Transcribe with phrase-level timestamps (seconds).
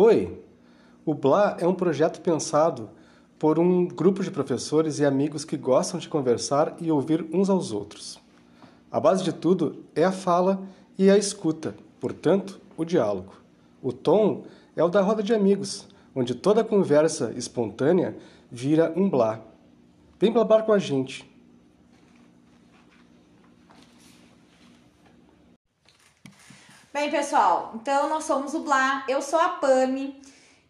[0.00, 0.40] Oi!
[1.04, 2.88] O Blá é um projeto pensado
[3.36, 7.72] por um grupo de professores e amigos que gostam de conversar e ouvir uns aos
[7.72, 8.16] outros.
[8.92, 10.62] A base de tudo é a fala
[10.96, 13.32] e a escuta, portanto, o diálogo.
[13.82, 14.44] O tom
[14.76, 18.16] é o da roda de amigos, onde toda conversa espontânea
[18.48, 19.40] vira um blá.
[20.20, 21.28] Vem blabar com a gente.
[26.98, 30.20] Bem, pessoal, então nós somos o Blá, eu sou a Pami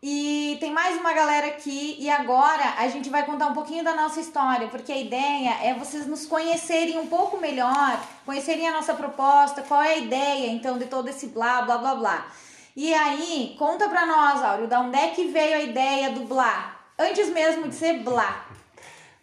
[0.03, 3.95] e tem mais uma galera aqui e agora a gente vai contar um pouquinho da
[3.95, 8.93] nossa história, porque a ideia é vocês nos conhecerem um pouco melhor, conhecerem a nossa
[8.93, 12.33] proposta, qual é a ideia então de todo esse blá blá blá blá.
[12.77, 16.79] E aí, conta pra nós, Áureo, da onde é que veio a ideia do blá?
[16.99, 18.47] Antes mesmo de ser blá.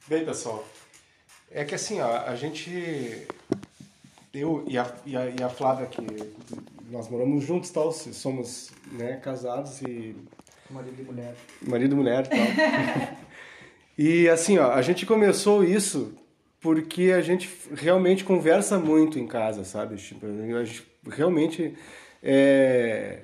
[0.07, 0.65] Bem, pessoal,
[1.51, 3.27] é que assim, ó, a gente.
[4.33, 6.01] Eu e a, e a, e a Flávia, que
[6.95, 10.15] nós moramos juntos, tal, somos né, casados e.
[10.69, 11.35] Marido e mulher.
[11.61, 12.39] Marido e mulher tal.
[13.97, 16.17] e assim, ó, a gente começou isso
[16.61, 19.97] porque a gente realmente conversa muito em casa, sabe?
[19.97, 21.75] Tipo, a gente realmente
[22.23, 23.19] é,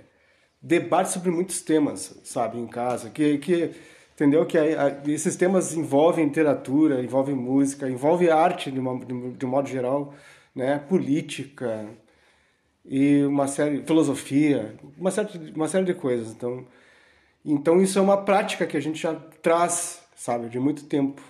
[0.61, 3.71] debate sobre muitos temas, sabe, em casa, que, que
[4.13, 9.31] entendeu que a, a, esses temas envolvem literatura, envolvem música, envolve arte de, uma, de,
[9.31, 10.13] de um modo geral,
[10.53, 11.87] né, política
[12.85, 16.31] e uma série, filosofia, uma série, uma série de coisas.
[16.31, 16.65] Então,
[17.45, 21.21] então isso é uma prática que a gente já traz, sabe, de muito tempo.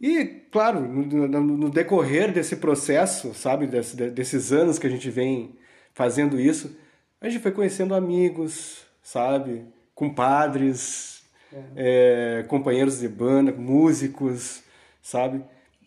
[0.00, 5.56] E, claro, no, no, decorrer desse processo, sabe, desse, desses anos que a gente vem
[5.94, 6.76] fazendo isso,
[7.20, 9.64] a gente foi conhecendo amigos, sabe?
[9.94, 11.22] Compadres,
[11.52, 12.40] é.
[12.40, 14.64] É, companheiros de banda, músicos,
[15.00, 15.44] sabe?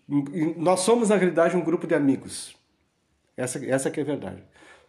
[0.07, 2.55] E nós somos, na realidade, um grupo de amigos.
[3.37, 4.43] Essa, essa que é a verdade,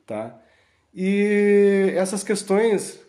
[0.07, 0.41] tá?
[0.95, 3.05] E essas questões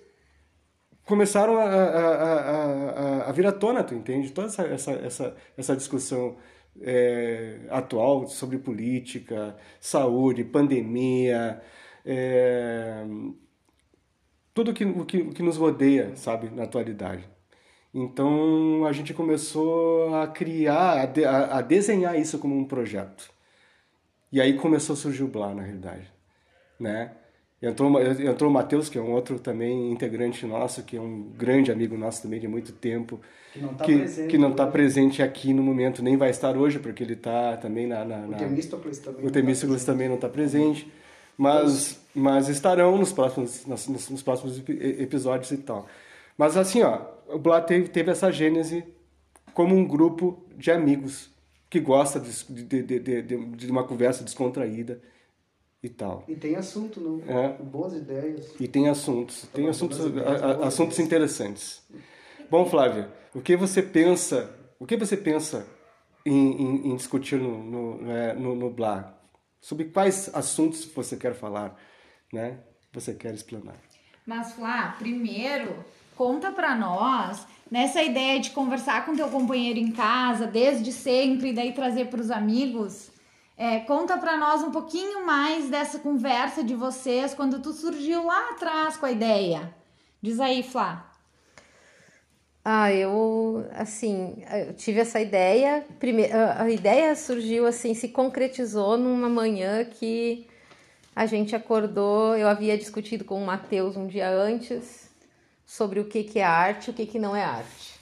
[1.05, 4.31] começaram a, a, a, a, vir à tona, tu entende?
[4.31, 6.37] Toda essa, essa, essa, essa discussão
[6.81, 11.61] é, atual sobre política, saúde, pandemia,
[12.05, 13.05] é,
[14.53, 17.23] tudo que, o, que, o que nos rodeia, sabe, na atualidade.
[17.93, 23.31] Então a gente começou a criar, a, de, a, a, desenhar isso como um projeto.
[24.31, 26.11] E aí começou a surgir o Blá, na realidade.
[26.79, 27.11] Né?
[27.61, 31.71] Entrou, entrou o Matheus, que é um outro também integrante nosso, que é um grande
[31.71, 33.19] amigo nosso também de muito tempo.
[33.53, 34.27] Que não está presente.
[34.29, 37.87] Que não está presente aqui no momento, nem vai estar hoje, porque ele está também
[37.87, 38.37] na, na, na...
[38.37, 39.25] O Temístocles também.
[39.25, 40.91] O Temístocles tá também não está presente
[41.37, 45.87] mas, mas estarão nos próximos, nos, nos, próximos episódios e tal.
[46.35, 48.83] Mas assim, ó, o Blá teve, teve essa gênese
[49.53, 51.29] como um grupo de amigos
[51.69, 52.31] que gosta de,
[52.63, 55.01] de, de, de, de uma conversa descontraída
[55.81, 56.23] e tal.
[56.27, 57.21] E tem assunto, não?
[57.27, 57.49] É.
[57.61, 58.53] Boas ideias.
[58.59, 61.83] E tem assuntos, tem assuntos, a, assuntos interessantes.
[62.49, 65.67] Bom, Flávia, o que você pensa, o que você pensa
[66.25, 69.13] em, em, em discutir no, no, né, no, no Blá?
[69.59, 71.77] Sobre quais assuntos você quer falar,
[72.31, 72.59] né?
[72.93, 73.75] Você quer explanar.
[74.25, 75.83] Mas, Flá, primeiro,
[76.17, 81.53] conta para nós nessa ideia de conversar com teu companheiro em casa desde sempre e
[81.53, 83.11] daí trazer para os amigos.
[83.55, 88.51] É, conta para nós um pouquinho mais dessa conversa de vocês quando tu surgiu lá
[88.51, 89.73] atrás com a ideia.
[90.21, 91.11] Diz aí, Flá.
[92.65, 95.85] Ah, eu, assim, eu tive essa ideia.
[95.99, 100.47] Primeiro, a ideia surgiu, assim, se concretizou numa manhã que
[101.15, 102.35] a gente acordou.
[102.35, 105.06] Eu havia discutido com o Matheus um dia antes
[105.67, 107.97] sobre o que, que é arte e o que, que não é arte.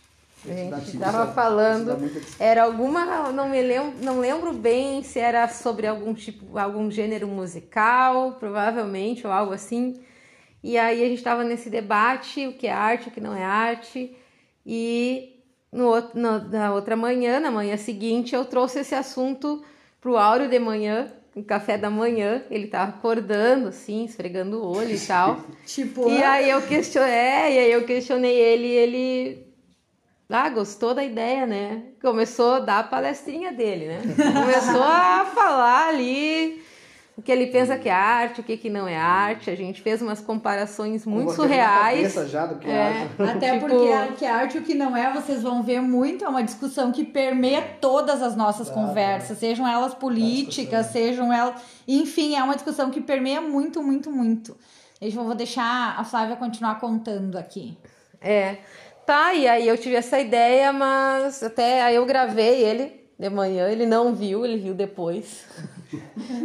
[0.48, 1.98] A gente estava falando,
[2.40, 7.28] era alguma, não me lembro, não lembro bem se era sobre algum tipo, algum gênero
[7.28, 10.00] musical, provavelmente, ou algo assim.
[10.62, 13.44] E aí a gente estava nesse debate, o que é arte, o que não é
[13.44, 14.16] arte.
[14.64, 15.42] E
[15.72, 19.66] no, no, na outra manhã, na manhã seguinte, eu trouxe esse assunto
[20.00, 22.44] pro Áureo de manhã, no café da manhã.
[22.50, 25.44] Ele tava acordando, assim, esfregando o olho e tal.
[25.66, 29.46] tipo, e aí eu questionei, é, e aí eu questionei ele e ele
[30.30, 31.84] ah, gostou da ideia, né?
[32.02, 34.02] Começou a dar a palestrinha dele, né?
[34.34, 36.64] Começou a falar ali
[37.18, 39.50] o que ele pensa que é arte, o que, que não é arte.
[39.50, 42.14] A gente fez umas comparações muito Uma surreais.
[42.30, 43.22] Já do que é, é arte.
[43.24, 43.68] Até tipo...
[43.68, 46.28] porque o que é arte e o que não é, vocês vão ver muito, é
[46.28, 51.62] uma discussão que permeia todas as nossas conversas, sejam elas políticas, sejam elas.
[51.88, 54.58] Enfim, é uma discussão que permeia muito, muito, muito.
[55.02, 57.78] Eu vou deixar a Flávia continuar contando aqui.
[58.20, 58.58] É.
[59.06, 63.70] Tá, e aí eu tive essa ideia, mas até aí eu gravei ele de manhã,
[63.70, 65.46] ele não viu, ele viu depois.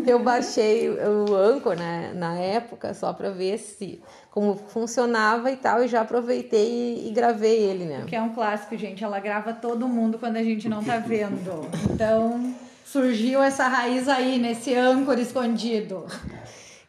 [0.07, 4.01] eu baixei o Anchor né, na época só para ver se
[4.31, 8.05] como funcionava e tal, e já aproveitei e, e, gravei ele, né?
[8.07, 9.03] Que é um clássico, gente.
[9.03, 11.69] Ela grava todo mundo quando a gente não tá vendo.
[11.93, 16.07] Então surgiu essa raiz aí nesse Anchor escondido.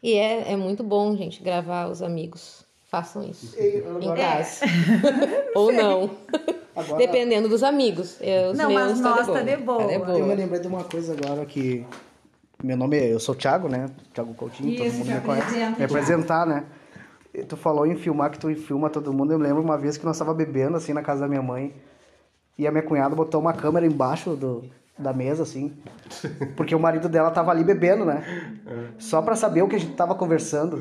[0.04, 2.64] E é, é muito bom, gente, gravar os amigos.
[2.90, 3.56] Façam isso.
[3.58, 4.66] em casa.
[4.66, 5.52] É.
[5.58, 6.12] Ou não.
[6.76, 6.98] Agora...
[6.98, 8.18] Dependendo dos amigos.
[8.52, 9.84] Os não, mas tá nós tá de boa.
[9.84, 10.18] Tá de boa.
[10.18, 11.86] Eu me lembrei de uma coisa agora que.
[12.64, 13.14] Meu nome é.
[13.14, 13.88] Eu sou o Thiago, né?
[14.14, 15.56] Thiago Coutinho, isso, todo mundo me conhece.
[15.78, 16.66] Me apresentar, né?
[17.48, 19.32] Tu falou em filmar que tu filma todo mundo.
[19.32, 21.74] Eu lembro uma vez que nós tava bebendo assim na casa da minha mãe.
[22.58, 24.64] E a minha cunhada botou uma câmera embaixo do,
[24.98, 25.74] da mesa, assim.
[26.56, 28.54] Porque o marido dela tava ali bebendo, né?
[29.00, 30.80] Só pra saber o que a gente tava conversando.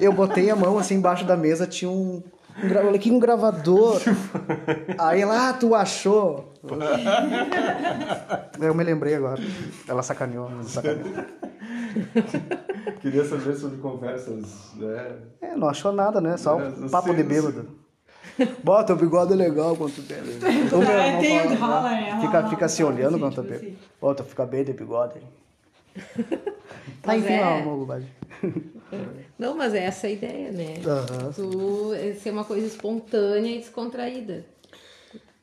[0.00, 2.22] Eu botei a mão assim embaixo da mesa, tinha um.
[2.62, 4.00] Um olha aqui um gravador.
[4.98, 6.52] Aí ela, ah, tu achou?
[8.60, 9.40] Eu me lembrei agora.
[9.88, 11.24] Ela sacaneou, me sacaneou.
[13.00, 14.72] Queria saber sobre conversas.
[14.76, 15.16] Né?
[15.40, 16.36] É, não achou nada, né?
[16.36, 17.66] Só um papo de bêbado.
[18.62, 20.38] Bota o bigode é legal quando tu bebe.
[20.68, 23.78] Tu é, tem rola, é, fica, fica se olhando quando tu bebe.
[24.00, 25.20] Bota, fica bem de bigode.
[27.02, 27.62] Tá enfim, é...
[27.62, 28.08] uma bobagem.
[29.38, 30.74] Não, mas é essa a ideia, né?
[30.84, 31.32] Uhum.
[31.32, 34.44] Tu é ser uma coisa espontânea e descontraída.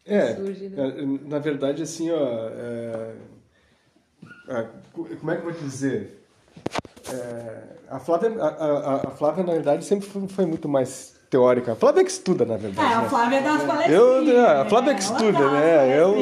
[0.06, 0.88] É, Surge, né?
[0.88, 2.50] É, na verdade, assim, ó.
[2.50, 3.14] É,
[4.94, 6.24] como é que eu vou dizer?
[7.14, 11.74] É, a, Flávia, a, a, a, Flávia, na verdade, sempre foi, foi muito mais teórica.
[11.74, 12.90] A Flávia que estuda, na verdade.
[12.90, 13.10] É, a né?
[13.10, 14.28] Flávia dá umas palestrinhas.
[14.28, 16.00] Eu, a Flávia que estuda, né?
[16.00, 16.16] Eu,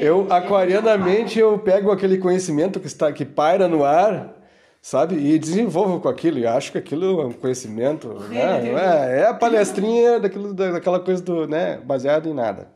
[0.00, 4.34] eu, aquarianamente, eu pego aquele conhecimento que, está, que paira no ar,
[4.82, 5.14] sabe?
[5.14, 6.40] E desenvolvo com aquilo.
[6.40, 8.68] E acho que aquilo é um conhecimento, né?
[8.68, 11.78] É, é a palestrinha daquilo, daquela coisa do, né?
[11.84, 12.66] Baseado em nada.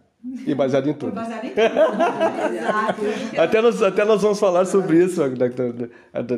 [0.45, 1.13] E baseado em tudo.
[1.13, 1.61] Baseado em tudo.
[3.41, 5.23] até, nós, até nós vamos falar sobre isso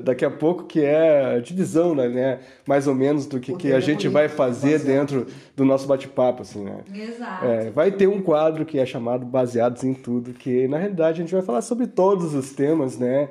[0.03, 2.41] daqui a pouco, que é a divisão, né?
[2.67, 5.27] Mais ou menos do que, que a gente vai fazer dentro
[5.57, 6.81] do nosso bate-papo, assim, né?
[6.95, 7.47] Exato.
[7.47, 11.25] É, vai ter um quadro que é chamado Baseados em Tudo, que na realidade a
[11.25, 13.29] gente vai falar sobre todos os temas, né?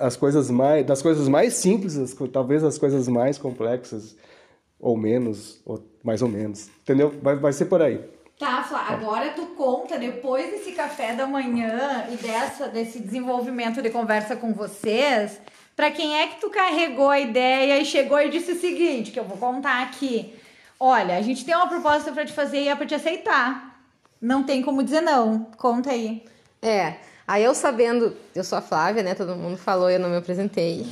[0.00, 4.16] As coisas mais das coisas mais simples as, talvez as coisas mais complexas
[4.80, 8.02] ou menos ou mais ou menos entendeu vai, vai ser por aí
[8.38, 13.90] Tá, Flá, agora tu conta, depois desse café da manhã e dessa, desse desenvolvimento de
[13.90, 15.40] conversa com vocês,
[15.74, 19.18] para quem é que tu carregou a ideia e chegou e disse o seguinte, que
[19.18, 20.32] eu vou contar aqui.
[20.78, 23.80] Olha, a gente tem uma proposta para te fazer e é para te aceitar.
[24.20, 25.48] Não tem como dizer não.
[25.56, 26.24] Conta aí.
[26.62, 26.94] É,
[27.28, 29.14] aí eu sabendo, eu sou a Flávia, né?
[29.14, 30.86] Todo mundo falou, eu não me apresentei.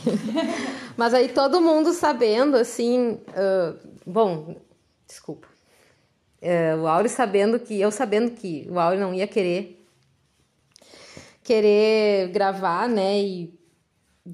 [0.96, 4.54] Mas aí todo mundo sabendo, assim, uh, bom,
[5.06, 5.48] desculpa.
[6.42, 9.72] Uh, o Auri sabendo que, eu sabendo que o Auri não ia querer
[11.42, 13.54] querer gravar, né, e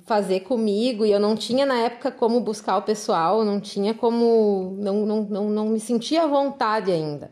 [0.07, 4.75] fazer comigo, e eu não tinha na época como buscar o pessoal, não tinha como,
[4.79, 7.31] não, não, não, não me sentia à vontade ainda.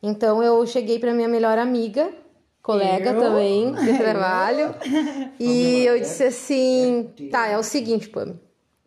[0.00, 2.12] Então eu cheguei para minha melhor amiga,
[2.68, 3.18] colega eu?
[3.18, 4.74] também de trabalho,
[5.40, 8.38] e eu disse assim, tá, é o seguinte, Pam,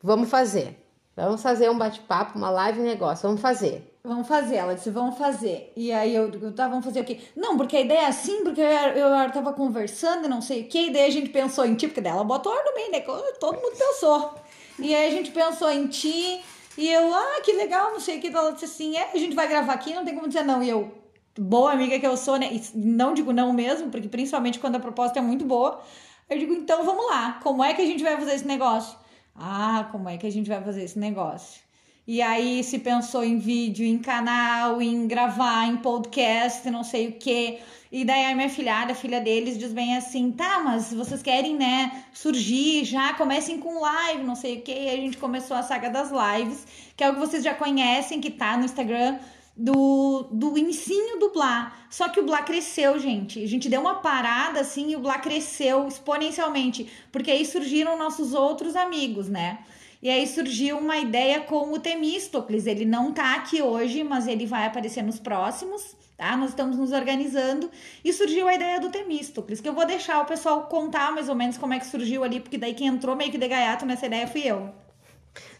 [0.03, 0.77] vamos fazer,
[1.15, 3.87] vamos fazer um bate-papo, uma live negócio, vamos fazer.
[4.03, 4.55] Vamos fazer.
[4.55, 5.71] Ela disse, vamos fazer.
[5.75, 7.19] E aí eu, eu tá, vamos fazer o quê?
[7.35, 10.67] Não, porque a ideia é assim, porque eu, eu tava conversando e não sei o
[10.67, 12.99] quê, e daí a gente pensou em ti, porque dela botou bem, né?
[13.39, 14.33] Todo mundo pensou.
[14.79, 16.41] E aí a gente pensou em ti,
[16.77, 18.27] e eu, ah, que legal, não sei o que.
[18.27, 20.63] Ela disse assim, é, a gente vai gravar aqui, não tem como dizer não.
[20.63, 20.91] E eu,
[21.37, 22.49] boa amiga que eu sou, né?
[22.51, 25.81] E não digo não mesmo, porque principalmente quando a proposta é muito boa.
[26.29, 28.97] Eu digo, então vamos lá, como é que a gente vai fazer esse negócio?
[29.35, 31.61] Ah, como é que a gente vai fazer esse negócio?
[32.07, 37.11] E aí se pensou em vídeo, em canal, em gravar, em podcast, não sei o
[37.13, 37.59] que.
[37.91, 41.55] E daí a minha filhada, a filha deles, diz bem assim, tá, mas vocês querem,
[41.55, 44.71] né, surgir já, comecem com live, não sei o que.
[44.71, 48.19] E a gente começou a saga das lives, que é o que vocês já conhecem,
[48.19, 49.19] que tá no Instagram
[49.55, 51.75] do, do ensino do Blá.
[51.89, 53.43] Só que o Blá cresceu, gente.
[53.43, 58.33] A gente deu uma parada assim e o Blá cresceu exponencialmente, porque aí surgiram nossos
[58.33, 59.59] outros amigos, né?
[60.01, 62.65] E aí surgiu uma ideia com o Temístocles.
[62.65, 66.35] Ele não tá aqui hoje, mas ele vai aparecer nos próximos, tá?
[66.35, 67.69] Nós estamos nos organizando
[68.03, 71.35] e surgiu a ideia do Temístocles, que eu vou deixar o pessoal contar mais ou
[71.35, 74.07] menos como é que surgiu ali, porque daí quem entrou meio que de gaiato nessa
[74.07, 74.71] ideia fui eu.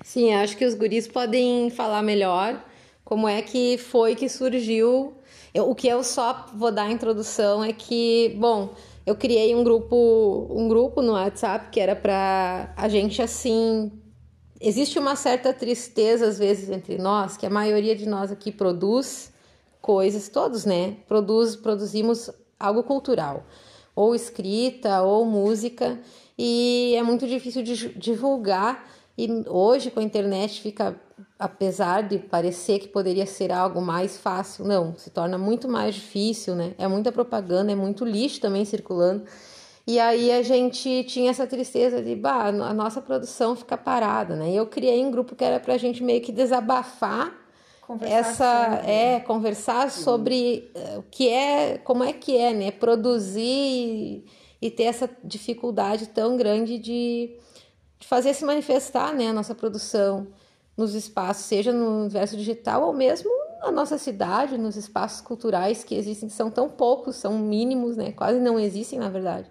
[0.04, 2.71] Sim, acho que os guris podem falar melhor
[3.12, 5.14] como é que foi que surgiu.
[5.54, 8.70] Eu, o que eu só vou dar a introdução é que, bom,
[9.06, 13.92] eu criei um grupo, um grupo no WhatsApp que era para a gente assim
[14.62, 19.34] existe uma certa tristeza às vezes entre nós, que a maioria de nós aqui produz
[19.82, 20.96] coisas, todos, né?
[21.06, 23.46] Produz, produzimos algo cultural.
[23.94, 26.00] ou escrita ou música,
[26.38, 28.90] e é muito difícil de divulgar.
[29.18, 30.98] E hoje com a internet fica,
[31.42, 36.54] apesar de parecer que poderia ser algo mais fácil, não, se torna muito mais difícil,
[36.54, 36.76] né?
[36.78, 39.24] É muita propaganda, é muito lixo também circulando.
[39.88, 44.52] E aí a gente tinha essa tristeza de, bah, a nossa produção fica parada, né?
[44.52, 47.36] E eu criei um grupo que era pra gente meio que desabafar
[47.82, 48.92] conversar essa sobre.
[48.92, 52.70] é conversar sobre uh, o que é, como é que é, né?
[52.70, 54.26] Produzir e,
[54.62, 57.36] e ter essa dificuldade tão grande de,
[58.00, 60.28] de fazer se manifestar, né, a nossa produção
[60.82, 63.30] nos espaços, seja no universo digital ou mesmo
[63.62, 68.12] na nossa cidade, nos espaços culturais que existem, que são tão poucos, são mínimos, né?
[68.12, 69.50] Quase não existem, na verdade.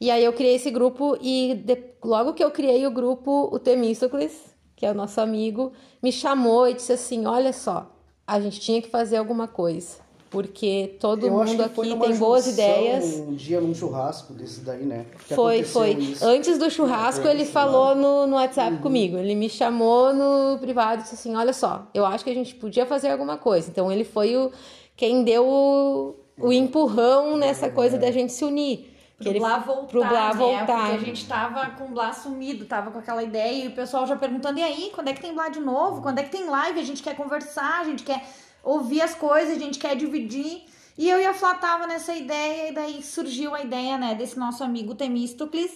[0.00, 3.58] E aí eu criei esse grupo e de, logo que eu criei o grupo, o
[3.58, 4.32] Temístocles,
[4.74, 7.94] que é o nosso amigo, me chamou e disse assim: Olha só,
[8.26, 10.03] a gente tinha que fazer alguma coisa.
[10.34, 13.04] Porque todo eu mundo aqui tem boas ideias.
[13.20, 15.06] Um dia num churrasco desse daí, né?
[15.28, 15.90] Que foi, foi.
[15.90, 16.26] Isso.
[16.26, 18.82] Antes do churrasco, ele falou no, no WhatsApp uhum.
[18.82, 19.16] comigo.
[19.16, 22.52] Ele me chamou no privado e disse assim: Olha só, eu acho que a gente
[22.56, 23.70] podia fazer alguma coisa.
[23.70, 24.50] Então ele foi o
[24.96, 28.92] quem deu o, o empurrão nessa coisa da gente se unir.
[29.16, 30.34] Pro ele, Blá voltar, pro Blá né?
[30.34, 30.90] voltar.
[30.90, 34.04] Porque a gente tava com o Blá sumido, tava com aquela ideia e o pessoal
[34.04, 36.02] já perguntando, e aí, quando é que tem Blá de novo?
[36.02, 36.80] Quando é que tem live?
[36.80, 38.26] A gente quer conversar, a gente quer
[38.64, 40.64] ouvir as coisas, a gente quer dividir.
[40.96, 44.38] E eu e a Flá tava nessa ideia, e daí surgiu a ideia, né, desse
[44.38, 45.72] nosso amigo Temístocles.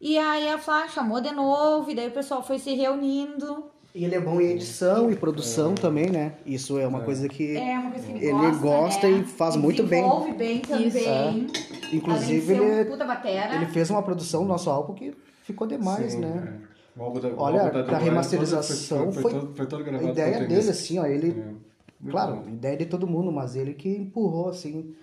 [0.00, 3.70] E aí a Flá chamou de novo, e daí o pessoal foi se reunindo.
[3.94, 5.74] E ele é bom em edição e produção é.
[5.74, 6.34] também, né?
[6.44, 7.04] Isso é uma é.
[7.04, 9.18] coisa que, é uma coisa que ele, ele gosta, né?
[9.20, 10.02] e faz muito bem.
[10.02, 11.46] Desenvolve bem também.
[11.90, 11.96] É.
[11.96, 16.60] Inclusive, ele, um ele fez uma produção do nosso álbum que ficou demais, Sim, né?
[16.62, 17.02] É.
[17.38, 21.56] Olha, da, da remasterização foi, foi, foi, foi todo a ideia dele, assim, ó, ele...
[22.04, 22.10] É.
[22.10, 22.48] Claro, bom.
[22.48, 24.94] ideia de todo mundo, mas ele que empurrou, assim.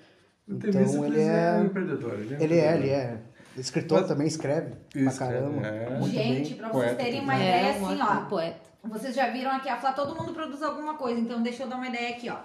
[0.47, 1.53] Então ele é...
[1.59, 2.19] um empreendedor.
[2.19, 3.21] Ele é, ele é, ele é.
[3.57, 5.67] Escritor mas, também escreve pra caramba.
[5.67, 5.97] É.
[5.99, 6.57] Muito Gente, bem.
[6.57, 8.25] pra vocês poeta, terem uma ideia, assim, ó.
[8.25, 8.73] Poeta.
[8.83, 11.77] Vocês já viram aqui a Flá, todo mundo produz alguma coisa, então deixa eu dar
[11.77, 12.37] uma ideia aqui, ó.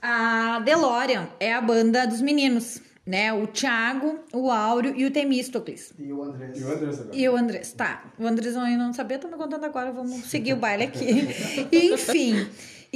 [0.00, 3.32] A DeLorean é a banda dos meninos, né?
[3.32, 5.92] O Thiago, o Áureo e o Temístocles.
[5.98, 6.60] E o Andrés.
[6.60, 7.16] E o Andrés agora.
[7.16, 8.04] E o Andrés, tá.
[8.18, 11.26] O Andrés ainda não sabia, tô me contando agora, vamos seguir o baile aqui.
[11.72, 12.46] Enfim.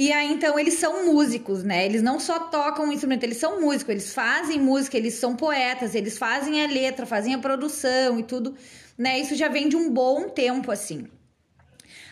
[0.01, 1.85] E aí, então, eles são músicos, né?
[1.85, 5.93] Eles não só tocam um instrumento, eles são músicos, eles fazem música, eles são poetas,
[5.93, 8.55] eles fazem a letra, fazem a produção e tudo,
[8.97, 9.19] né?
[9.19, 11.05] Isso já vem de um bom tempo, assim.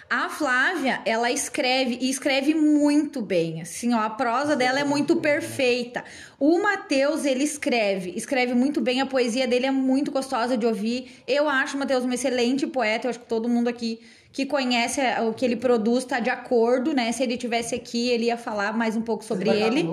[0.10, 5.16] A Flávia, ela escreve e escreve muito bem, assim, ó, a prosa dela é muito
[5.18, 6.04] perfeita.
[6.38, 11.24] O Matheus, ele escreve, escreve muito bem, a poesia dele é muito gostosa de ouvir.
[11.26, 14.02] Eu acho o Matheus um excelente poeta, eu acho que todo mundo aqui
[14.38, 17.12] que conhece o que ele produz está de acordo, né?
[17.12, 19.90] Se ele tivesse aqui, ele ia falar mais um pouco sobre ele.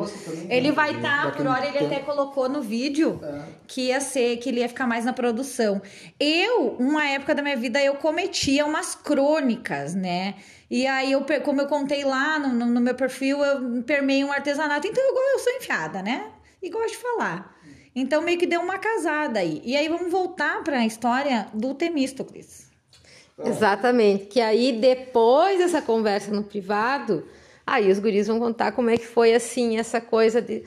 [0.51, 3.43] Ele vai estar, tá, por hora ele até colocou no vídeo é.
[3.67, 5.81] que ia ser, que ele ia ficar mais na produção.
[6.21, 10.35] Eu, uma época da minha vida, eu cometia umas crônicas, né?
[10.71, 14.87] E aí, eu, como eu contei lá no, no, meu perfil, eu permei um artesanato.
[14.87, 16.31] Então, eu, eu sou enfiada, né?
[16.63, 17.57] E gosto de falar.
[17.97, 19.63] Então, meio que deu uma casada aí.
[19.65, 22.74] E aí, vamos voltar para a história do Temístocles.
[23.43, 24.27] Exatamente.
[24.27, 27.27] Que aí, depois dessa conversa no privado,
[27.67, 30.65] aí os guris vão contar como é que foi assim, essa coisa de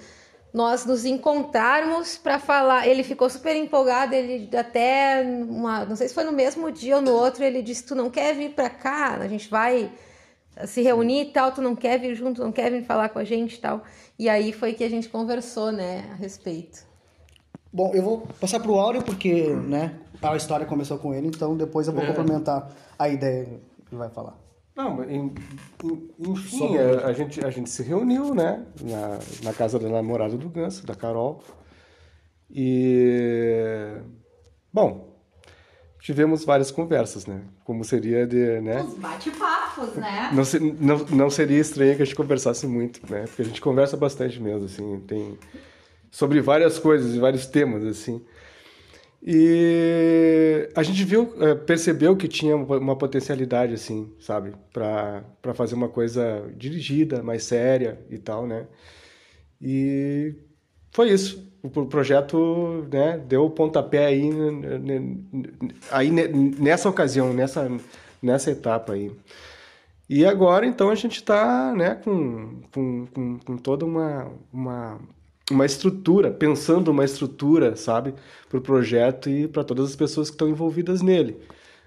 [0.53, 2.87] nós nos encontrarmos para falar.
[2.87, 7.01] Ele ficou super empolgado, ele até uma, não sei se foi no mesmo dia ou
[7.01, 9.17] no outro, ele disse: "Tu não quer vir para cá?
[9.19, 9.91] A gente vai
[10.65, 13.23] se reunir e tal, tu não quer vir junto, não quer vir falar com a
[13.23, 13.83] gente e tal".
[14.17, 16.85] E aí foi que a gente conversou, né, a respeito.
[17.77, 21.85] Bom, eu vou passar pro Áureo porque, né, a história começou com ele, então depois
[21.85, 22.07] eu vou é.
[22.07, 23.51] complementar a ideia que
[23.91, 24.35] ele vai falar.
[24.75, 25.31] Não, em,
[25.83, 30.35] em, enfim, a, a, gente, a gente se reuniu, né, na, na casa da namorada
[30.35, 31.43] do Ganso, da Carol,
[32.49, 33.93] e,
[34.73, 35.15] bom,
[35.99, 38.81] tivemos várias conversas, né, como seria de, né...
[38.81, 40.31] Os bate-papos, né?
[40.33, 43.95] Não, não, não seria estranho que a gente conversasse muito, né, porque a gente conversa
[43.95, 45.37] bastante mesmo, assim, tem...
[46.11, 48.21] Sobre várias coisas e vários temas, assim.
[49.21, 54.53] E a gente viu, é, percebeu que tinha uma potencialidade, assim, sabe?
[54.71, 58.67] para fazer uma coisa dirigida, mais séria e tal, né?
[59.61, 60.35] E
[60.91, 61.45] foi isso.
[61.63, 64.29] O projeto né, deu o pontapé aí,
[65.91, 67.69] aí nessa ocasião, nessa,
[68.21, 69.11] nessa etapa aí.
[70.09, 74.99] E agora, então, a gente está né, com, com, com, com toda uma, uma
[75.51, 78.13] uma estrutura, pensando uma estrutura, sabe,
[78.49, 81.37] para o projeto e para todas as pessoas que estão envolvidas nele.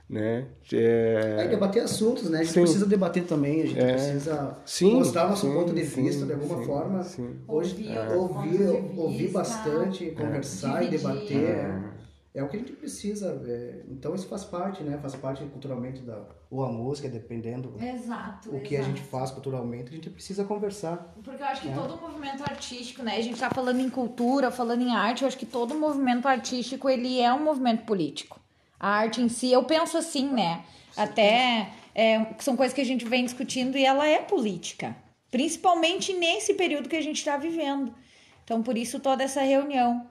[0.09, 0.47] né?
[0.73, 1.37] É...
[1.41, 2.41] Aí debater assuntos, né?
[2.41, 2.63] A gente sim.
[2.63, 3.93] precisa debater também, a gente é...
[3.93, 7.07] precisa sim, mostrar nosso sim, ponto de vista de alguma forma.
[7.47, 8.15] Hoje, é.
[8.15, 8.63] ouvir,
[8.97, 10.95] ouvir bastante, conversar dividir.
[10.95, 12.00] e debater.
[12.33, 13.43] É o que a gente precisa.
[13.47, 14.99] É, então isso faz parte, né?
[14.99, 18.61] Faz parte culturalmente da ou a música, dependendo exato, o exato.
[18.61, 21.15] que a gente faz culturalmente, a gente precisa conversar.
[21.23, 21.77] Porque eu acho que né?
[21.77, 23.17] todo movimento artístico, né?
[23.17, 26.89] A gente tá falando em cultura, falando em arte, eu acho que todo movimento artístico
[26.89, 28.41] ele é um movimento político.
[28.79, 30.65] A arte em si, eu penso assim, né?
[30.97, 34.97] Até é, são coisas que a gente vem discutindo e ela é política,
[35.31, 37.95] principalmente nesse período que a gente está vivendo.
[38.43, 40.05] Então, por isso toda essa reunião.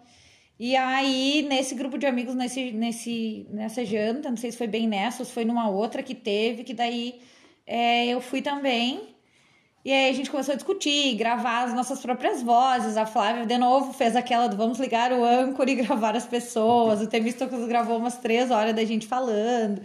[0.60, 4.88] E aí, nesse grupo de amigos, nesse, nesse, nessa janta, não sei se foi bem
[4.90, 7.22] nessa ou se foi numa outra que teve, que daí
[7.66, 9.16] é, eu fui também.
[9.86, 12.98] E aí a gente começou a discutir, gravar as nossas próprias vozes.
[12.98, 17.02] A Flávia, de novo, fez aquela do vamos ligar o âncora e gravar as pessoas.
[17.02, 19.82] O Temistocles gravou umas três horas da gente falando.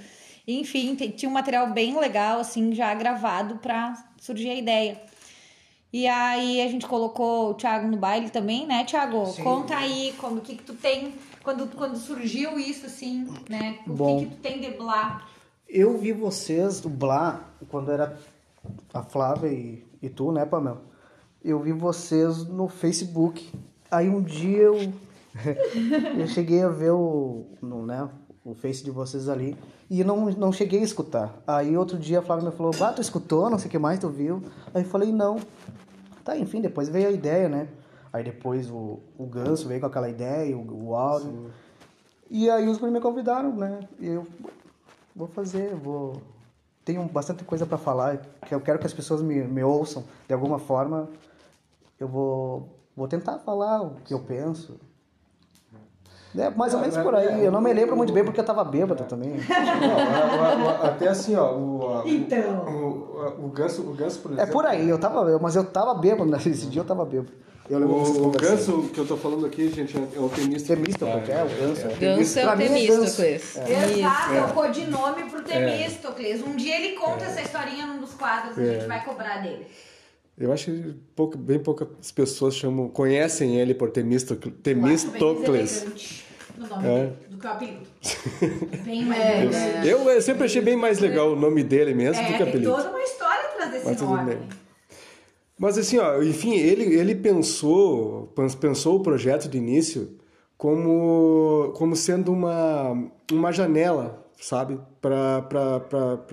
[0.47, 5.01] Enfim, tinha um material bem legal, assim, já gravado para surgir a ideia.
[5.95, 9.27] E aí a gente colocou o Thiago no baile também, né, Thiago?
[9.27, 9.45] Sim.
[9.45, 13.79] Conta aí como que, que tu tem quando, quando surgiu isso, assim, né?
[13.87, 15.25] O Bom, que, que tu tem de Blá?
[15.69, 18.19] Eu vi vocês, do Blá, quando era
[18.93, 20.83] a Flávia e, e tu, né, Pamela?
[21.45, 23.49] Eu vi vocês no Facebook.
[23.89, 24.75] Aí um dia eu,
[26.19, 28.09] eu cheguei a ver o, no, né,
[28.45, 29.57] o Face de vocês ali
[29.89, 31.41] e não, não cheguei a escutar.
[31.47, 34.01] Aí outro dia a Flávia me falou, bah, tu escutou, não sei o que mais,
[34.01, 34.43] tu viu?
[34.75, 35.39] Aí eu falei, não.
[36.25, 37.69] Tá, enfim, depois veio a ideia, né?
[38.13, 41.31] Aí depois o, o Ganso veio com aquela ideia, o, o áudio.
[41.31, 41.51] Sim.
[42.31, 43.81] E aí os me convidaram, né?
[44.01, 44.27] E eu
[45.15, 46.23] vou fazer, vou.
[46.85, 50.35] Tenho bastante coisa para falar, que eu quero que as pessoas me, me ouçam de
[50.35, 51.09] alguma forma.
[51.99, 54.79] Eu vou, vou tentar falar o que eu penso.
[56.37, 57.45] É mais ou menos por aí.
[57.45, 59.35] Eu não me lembro muito bem porque eu tava bêbado também.
[59.39, 61.55] Não, até assim, ó.
[61.55, 62.65] O, então.
[62.67, 64.49] O, o, ganso, o ganso, por exemplo.
[64.49, 67.31] É por aí, eu tava, mas eu tava bêbado nesse dia, eu tava bêbado.
[67.71, 70.77] Eu o, o ganso que eu tô falando aqui, gente, é o temista.
[70.77, 71.87] Temista, porque é, o ganso.
[71.87, 71.95] É.
[71.95, 73.57] Ganso é o Temístocles.
[73.57, 73.99] É.
[73.99, 76.43] Exato, é o codinome pro Temístocles.
[76.43, 79.67] Um dia ele conta essa historinha num dos quadros, a gente vai cobrar dele.
[80.37, 84.53] Eu acho que pouca, bem poucas pessoas chamam, conhecem ele por Temístocles.
[84.63, 86.24] Temístocles
[86.57, 86.91] no nome é.
[86.91, 87.87] dele, do que o apelido.
[88.85, 89.83] Bem mais é, é.
[89.85, 92.49] Eu, eu, sempre achei bem mais legal o nome dele mesmo é, do que o
[92.49, 92.75] apelido.
[92.75, 94.39] Tem toda uma história atrás desse Mas, nome.
[95.59, 100.19] Mas assim, ó, enfim, ele, ele pensou, pensou o projeto de início
[100.57, 105.47] como, como sendo uma, uma janela, sabe, para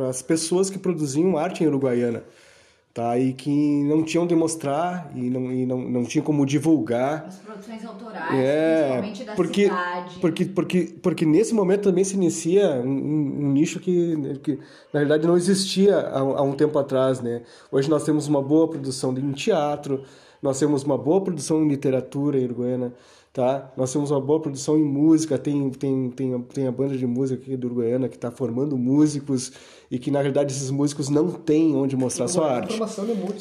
[0.10, 2.24] as pessoas que produziam arte em Uruguaiana
[2.94, 3.18] tá?
[3.18, 7.26] E que não tinham de mostrar e não, e não, não tinham como divulgar.
[7.28, 10.20] As produções autorais, é, principalmente da porque, cidade.
[10.20, 14.60] Porque, porque, porque nesse momento também se inicia um, um, um nicho que, que,
[14.94, 17.42] na verdade, não existia há, há, um tempo atrás, né?
[17.72, 20.04] Hoje nós temos uma boa produção em teatro,
[20.42, 22.94] nós temos uma boa produção em literatura em Uruguaiana,
[23.34, 23.72] tá?
[23.78, 27.42] Nós temos uma boa produção em música, tem, tem, tem, tem a banda de música
[27.42, 29.54] aqui do Uruguaiana que está formando músicos
[29.90, 32.78] e que na verdade esses músicos não têm onde mostrar sua arte.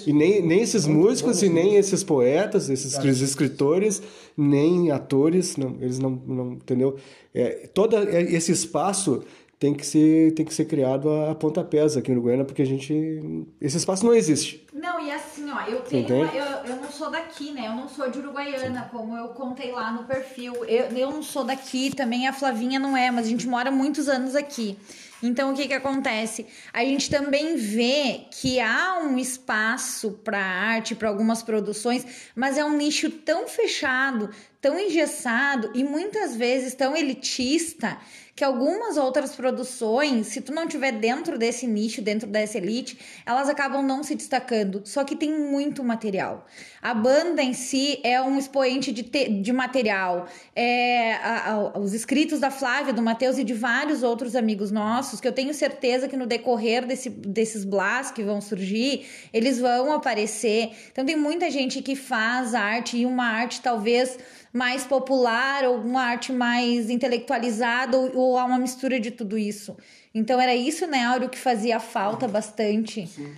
[0.07, 4.01] E nem, nem esses músicos e nem esses poetas, esses escritores,
[4.37, 6.97] nem atores, não, eles não, não entendeu?
[7.35, 9.23] É, todo esse espaço
[9.61, 13.47] tem que ser tem que ser criado a pontapés aqui no Goiânia porque a gente
[13.61, 14.67] esse espaço não existe.
[14.73, 17.67] Não e assim ó eu tenho uma, eu, eu não sou daqui né?
[17.67, 18.89] Eu não sou de Uruguaiana Sim.
[18.91, 20.65] como eu contei lá no perfil.
[20.65, 24.09] Eu, eu não sou daqui também a Flavinha não é mas a gente mora muitos
[24.09, 24.79] anos aqui.
[25.23, 26.47] Então, o que, que acontece?
[26.73, 32.65] A gente também vê que há um espaço para arte, para algumas produções, mas é
[32.65, 34.31] um nicho tão fechado,
[34.63, 37.99] tão engessado e muitas vezes tão elitista
[38.41, 43.51] que algumas outras produções, se tu não tiver dentro desse nicho, dentro dessa elite, elas
[43.51, 44.81] acabam não se destacando.
[44.83, 46.47] Só que tem muito material.
[46.81, 50.27] A banda em si é um expoente de, te, de material.
[50.57, 55.21] É, a, a, os escritos da Flávia, do Matheus e de vários outros amigos nossos,
[55.21, 59.93] que eu tenho certeza que no decorrer desse, desses blasts que vão surgir, eles vão
[59.93, 60.71] aparecer.
[60.91, 64.17] Então tem muita gente que faz arte e uma arte talvez
[64.53, 69.77] mais popular ou uma arte mais intelectualizada ou, ou há uma mistura de tudo isso.
[70.15, 73.07] Então era isso, né, Áureo, que fazia falta bastante.
[73.07, 73.33] Sim.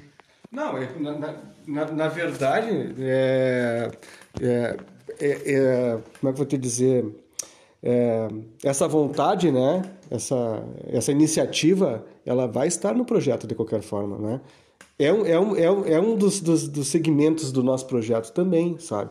[0.50, 1.34] Não, é, na,
[1.66, 3.90] na, na verdade, é,
[4.40, 4.76] é,
[5.18, 7.06] é, é, como é que eu vou te dizer?
[7.82, 8.28] É,
[8.62, 9.82] essa vontade, né?
[10.10, 14.40] Essa, essa iniciativa, ela vai estar no projeto de qualquer forma, né?
[14.98, 18.30] É um, é um, é um, é um dos, dos, dos segmentos do nosso projeto
[18.32, 19.10] também, sabe?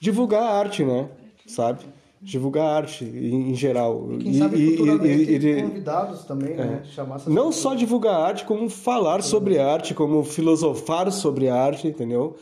[0.00, 1.08] Divulgar a arte, né?
[1.48, 1.84] Sabe?
[2.20, 4.08] divulgar arte em, geral.
[4.12, 6.82] E quem sabe e, futuramente e, e, convidados também, né?
[6.82, 6.86] É.
[6.88, 12.36] Chamar Não só divulgar arte, como falar sobre arte, como filosofar sobre arte, entendeu?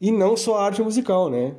[0.00, 1.54] E não só a arte musical, né?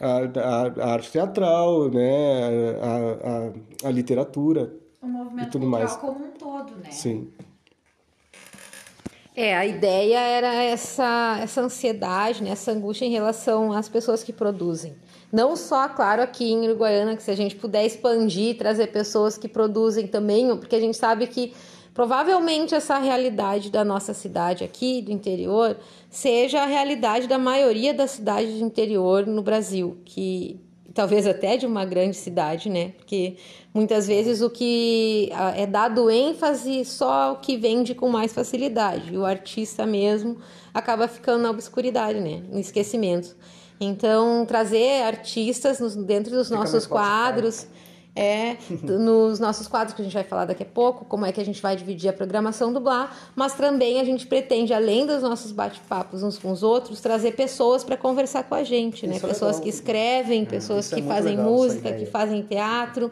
[0.00, 2.78] A, a, a arte teatral, né?
[2.80, 4.72] A, a, a literatura.
[5.00, 5.96] O movimento e tudo mais.
[5.96, 6.90] como um todo, né?
[6.90, 7.28] Sim.
[9.34, 14.30] É, a ideia era essa, essa ansiedade, né, essa angústia em relação às pessoas que
[14.30, 14.94] produzem.
[15.32, 19.48] Não só, claro, aqui em Uruguaiana, que se a gente puder expandir, trazer pessoas que
[19.48, 21.54] produzem também, porque a gente sabe que
[21.94, 25.78] provavelmente essa realidade da nossa cidade aqui, do interior,
[26.10, 30.60] seja a realidade da maioria das cidades do interior no Brasil, que
[30.92, 32.90] talvez até de uma grande cidade, né?
[32.98, 33.36] Porque
[33.72, 39.14] muitas vezes o que é dado ênfase só o que vende com mais facilidade.
[39.14, 40.36] E o artista mesmo
[40.74, 42.42] acaba ficando na obscuridade, né?
[42.50, 43.34] No esquecimento.
[43.84, 47.66] Então, trazer artistas dentro dos Fica nossos quadros,
[48.14, 51.40] é, nos nossos quadros que a gente vai falar daqui a pouco, como é que
[51.40, 55.22] a gente vai dividir a programação do Blá, mas também a gente pretende, além dos
[55.22, 59.16] nossos bate-papos uns com os outros, trazer pessoas para conversar com a gente, né?
[59.16, 63.10] É pessoas que escrevem, é, pessoas é, que fazem música, que fazem teatro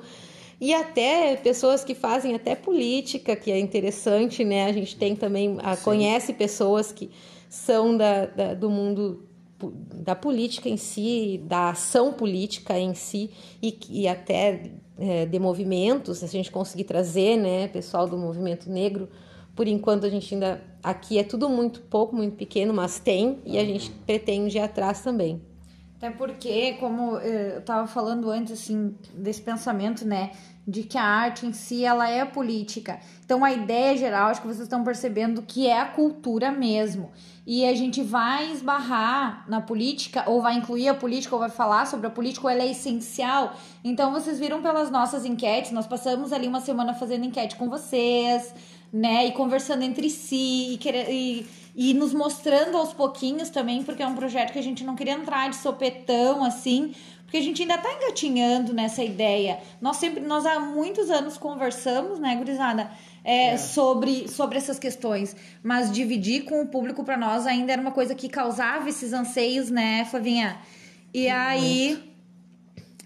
[0.60, 4.66] e até pessoas que fazem até política, que é interessante, né?
[4.66, 7.10] A gente tem também, a, conhece pessoas que
[7.48, 9.29] são da, da, do mundo
[9.68, 13.30] da política em si, da ação política em si
[13.62, 18.70] e, e até é, de movimentos, se a gente conseguir trazer, né, pessoal do movimento
[18.70, 19.08] negro,
[19.54, 23.58] por enquanto a gente ainda aqui é tudo muito pouco, muito pequeno, mas tem e
[23.58, 25.42] a gente pretende ir atrás também.
[25.96, 30.30] Até porque, como eh, eu estava falando antes, assim, desse pensamento, né,
[30.66, 33.00] de que a arte em si, ela é política.
[33.22, 37.10] Então, a ideia geral, acho que vocês estão percebendo que é a cultura mesmo.
[37.52, 41.84] E a gente vai esbarrar na política, ou vai incluir a política, ou vai falar
[41.84, 43.56] sobre a política, ou ela é essencial.
[43.82, 48.54] Então, vocês viram pelas nossas enquetes, nós passamos ali uma semana fazendo enquete com vocês,
[48.92, 54.06] né, e conversando entre si, e, e e nos mostrando aos pouquinhos também, porque é
[54.06, 57.76] um projeto que a gente não queria entrar de sopetão assim, porque a gente ainda
[57.76, 59.60] está engatinhando nessa ideia.
[59.80, 62.90] Nós sempre, nós há muitos anos conversamos, né, gurizada,
[63.24, 63.56] é, é.
[63.56, 68.14] sobre sobre essas questões, mas dividir com o público para nós ainda era uma coisa
[68.14, 70.58] que causava esses anseios, né, Flavinha?
[71.12, 72.10] E aí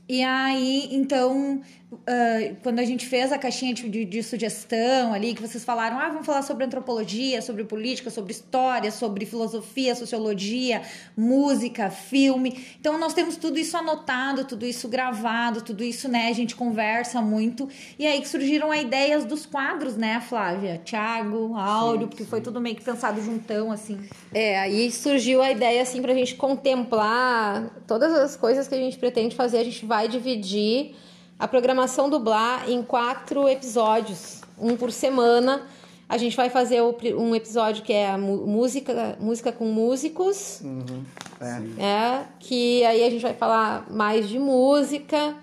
[0.06, 1.62] e aí, então,
[1.94, 5.98] uh, quando a gente fez a caixinha de, de, de, sugestão ali, que vocês falaram,
[5.98, 10.82] ah, vamos falar sobre antropologia, sobre política, sobre história, sobre filosofia, sociologia,
[11.16, 12.64] música, filme.
[12.80, 17.20] Então, nós temos tudo isso anotado, tudo isso gravado, tudo isso, né, a gente conversa
[17.20, 17.68] muito.
[17.98, 20.80] E aí que surgiram as ideias dos quadros, né, Flávia?
[20.84, 22.30] Tiago, sim, porque sim.
[22.30, 23.98] foi tudo meio que pensado juntão, assim.
[24.32, 28.98] É, aí surgiu a ideia, assim, pra gente contemplar todas as coisas que a gente
[28.98, 30.94] pretende fazer, a gente vai dividir
[31.38, 35.62] a programação do Blá em quatro episódios, um por semana.
[36.08, 40.60] A gente vai fazer um episódio que é música, música com músicos.
[40.62, 41.02] Uhum.
[41.40, 41.82] É.
[41.82, 42.22] é.
[42.38, 45.34] Que aí a gente vai falar mais de música.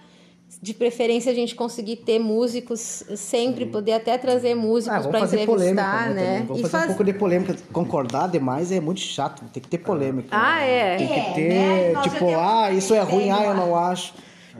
[0.61, 3.71] De preferência a gente conseguir ter músicos sempre, Sim.
[3.71, 6.13] poder até trazer músicos ah, para entrevistar, polêmica, né?
[6.13, 6.45] né?
[6.47, 6.83] Vamos fazer faz...
[6.83, 7.57] um pouco de polêmica.
[7.73, 10.29] Concordar demais é muito chato, tem que ter polêmica.
[10.29, 10.93] Ah, né?
[10.93, 10.97] é.
[10.97, 12.01] Tem que é, ter, né?
[12.03, 14.13] tipo, ah, isso é ruim, ah, eu não acho.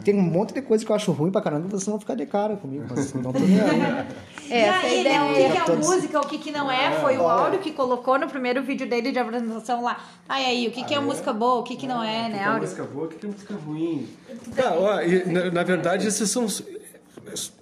[0.04, 2.26] Tem um monte de coisa que eu acho ruim pra caramba, vocês vão ficar de
[2.26, 4.08] cara comigo, mas não tô nem aí.
[4.50, 5.88] É, e aí, né, o que, que é todos...
[5.88, 9.12] música, o que, que não é, foi o áudio que colocou no primeiro vídeo dele
[9.12, 10.04] de apresentação lá.
[10.28, 12.44] Ah, e aí, o que, que é música boa, o que, que não é, né,
[12.44, 12.70] áudio?
[12.70, 14.08] O que é música boa, o que é música ruim.
[14.56, 16.48] Tá, ó, e, na, na verdade, esses são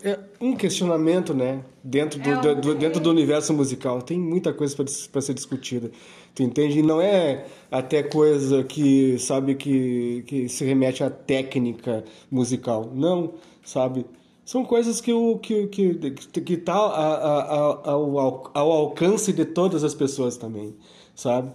[0.04, 1.60] é um questionamento, né?
[1.84, 4.02] Dentro do, é do, dentro do universo musical.
[4.02, 4.76] Tem muita coisa
[5.12, 5.92] para ser discutida.
[6.36, 6.82] Tu entende?
[6.82, 12.92] Não é até coisa que, sabe, que, que se remete à técnica musical.
[12.94, 14.06] Não, sabe?
[14.46, 17.88] São coisas que, o, que, que, que tá ao,
[18.18, 20.76] ao, ao alcance de todas as pessoas também,
[21.15, 21.52] sabe?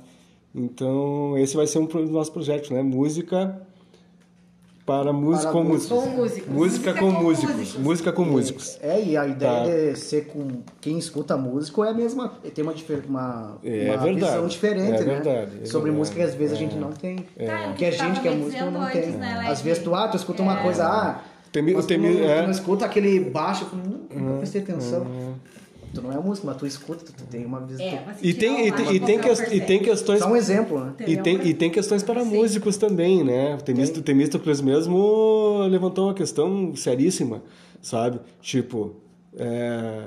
[0.55, 2.83] Então, esse vai ser um dos nossos projetos, né?
[2.83, 3.67] Música
[4.87, 5.99] para música com músicos.
[5.99, 6.53] Com músicos.
[6.53, 7.77] Música com, músicos.
[7.79, 8.79] Música com músicos.
[8.83, 9.93] É, e a ideia tá.
[9.93, 10.47] de ser com
[10.81, 12.35] quem escuta músico é a mesma.
[12.55, 12.75] Tem uma,
[13.09, 15.21] uma, é, uma visão diferente, é né?
[15.21, 17.25] Verdade, é Sobre música que às vezes a gente não tem.
[17.37, 17.47] É.
[17.47, 19.13] Tá, que a gente que é músico não tem.
[19.13, 20.63] Né, às vezes tu, ah, tu escuta uma é.
[20.63, 21.23] coisa, ah.
[21.51, 22.41] Tem, mas tem, tu, não, é.
[22.41, 24.39] tu não escuta aquele baixo, eu nunca uhum.
[24.39, 25.03] prestei atenção.
[25.03, 25.34] Uhum
[25.95, 27.87] tu não é músico, mas tu escuta, tu tem uma visão.
[27.87, 30.19] É, e, tem, e, tem, e, tem que, e tem questões.
[30.19, 30.95] Só um exemplo, né?
[31.07, 32.37] E tem, e tem questões para Sim.
[32.37, 33.55] músicos também, né?
[33.55, 37.43] O Temístocles, Temístocles mesmo levantou uma questão seríssima,
[37.81, 38.21] sabe?
[38.41, 38.97] Tipo,
[39.37, 40.03] é,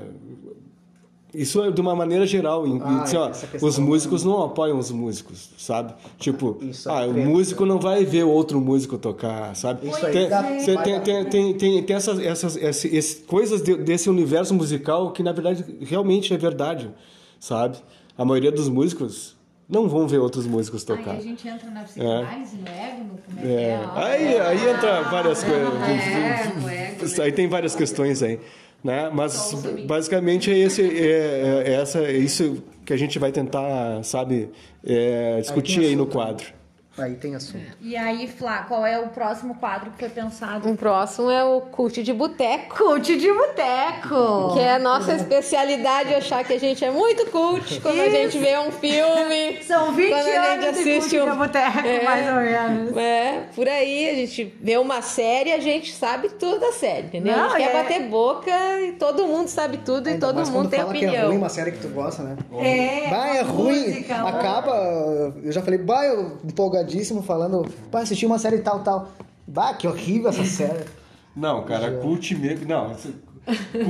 [1.34, 2.64] isso é de uma maneira geral.
[2.82, 5.94] Ah, assim, ó, os músicos não apoiam os músicos, sabe?
[6.18, 9.88] Tipo, ah, o músico não vai ver outro músico tocar, sabe?
[9.90, 15.22] Isso aí tem, tem, tem, tem, tem, tem, essas, essas, coisas desse universo musical que,
[15.22, 16.90] na verdade, realmente é verdade,
[17.40, 17.78] sabe?
[18.18, 19.36] A maioria dos músicos
[19.70, 21.12] não vão ver outros músicos tocar.
[21.12, 22.60] Aí a gente entra na psicanálise, é.
[22.60, 23.70] no ego, no como é, é.
[23.70, 27.20] é aí, aí entra várias coisas.
[27.20, 28.40] É, aí tem várias questões aí.
[28.84, 29.10] Né?
[29.14, 29.54] Mas
[29.86, 34.50] basicamente é, esse, é, é, essa, é isso que a gente vai tentar, sabe,
[34.86, 36.57] é, discutir aí, aí no quadro.
[36.98, 37.64] Aí tem assunto.
[37.80, 40.68] E aí, Flá, qual é o próximo quadro que foi pensado?
[40.68, 42.76] O próximo é o Cult de Boteco.
[42.76, 44.54] Cult de Boteco!
[44.54, 48.06] Que é a nossa especialidade achar que a gente é muito cult quando Isso.
[48.06, 49.62] a gente vê um filme.
[49.68, 51.32] São 20 quando a gente assiste um...
[51.32, 52.98] de Boteco, é, mais ou menos.
[52.98, 57.38] É, por aí a gente vê uma série, a gente sabe tudo da série, entendeu?
[57.38, 57.68] Não, a gente é...
[57.68, 61.14] quer bater boca e todo mundo sabe tudo Ainda e todo mundo tem fala opinião.
[61.14, 62.38] Que é ruim uma série que tu gosta, né?
[62.60, 63.88] É, bah, é ruim.
[63.88, 65.34] Música, acaba.
[65.44, 69.12] Eu já falei, bah, eu empolgadinho empolgadíssimo falando, pá, assisti uma série tal, tal.
[69.46, 70.86] Bah, que horrível essa série.
[71.36, 72.00] Não, cara, Já.
[72.00, 72.66] cult mesmo.
[72.68, 72.96] Não,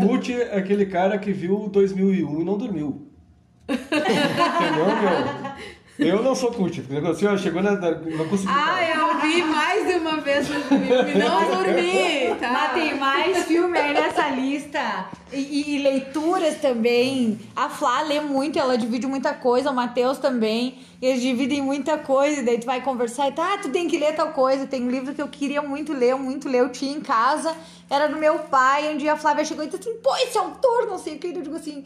[0.05, 3.07] cult é aquele cara que viu 2001 e não dormiu.
[3.69, 5.51] Entendeu, meu?
[5.99, 7.71] Eu não sou cult, porque assim, chegou na.
[7.71, 8.53] Não consegui.
[8.53, 12.36] Ah, eu vi mais de uma vez o filme, não dormi.
[12.39, 12.51] Tá.
[12.51, 15.10] Mas tem mais filme aí nessa lista.
[15.33, 17.39] E, e, e, leituras também.
[17.55, 20.77] A Flá lê muito, ela divide muita coisa, o Matheus também.
[21.01, 24.13] Eles dividem muita coisa, daí tu vai conversar e tá, ah, tu tem que ler
[24.15, 24.67] tal coisa.
[24.67, 27.55] Tem um livro que eu queria muito ler, muito ler, eu tinha em casa,
[27.89, 28.93] era do meu pai.
[28.93, 31.27] Um dia a Flávia chegou e disse assim: pô, esse autor, não sei o que.
[31.27, 31.83] Eu digo assim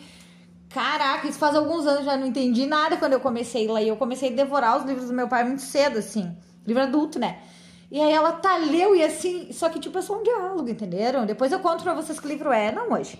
[0.73, 3.81] Caraca, isso faz alguns anos, já não entendi nada quando eu comecei lá.
[3.81, 6.35] E eu comecei a devorar os livros do meu pai muito cedo, assim.
[6.65, 7.39] Livro adulto, né?
[7.91, 11.25] E aí ela tá, leu e assim, só que tipo é só um diálogo, entenderam?
[11.25, 13.19] Depois eu conto pra vocês que livro é, não hoje.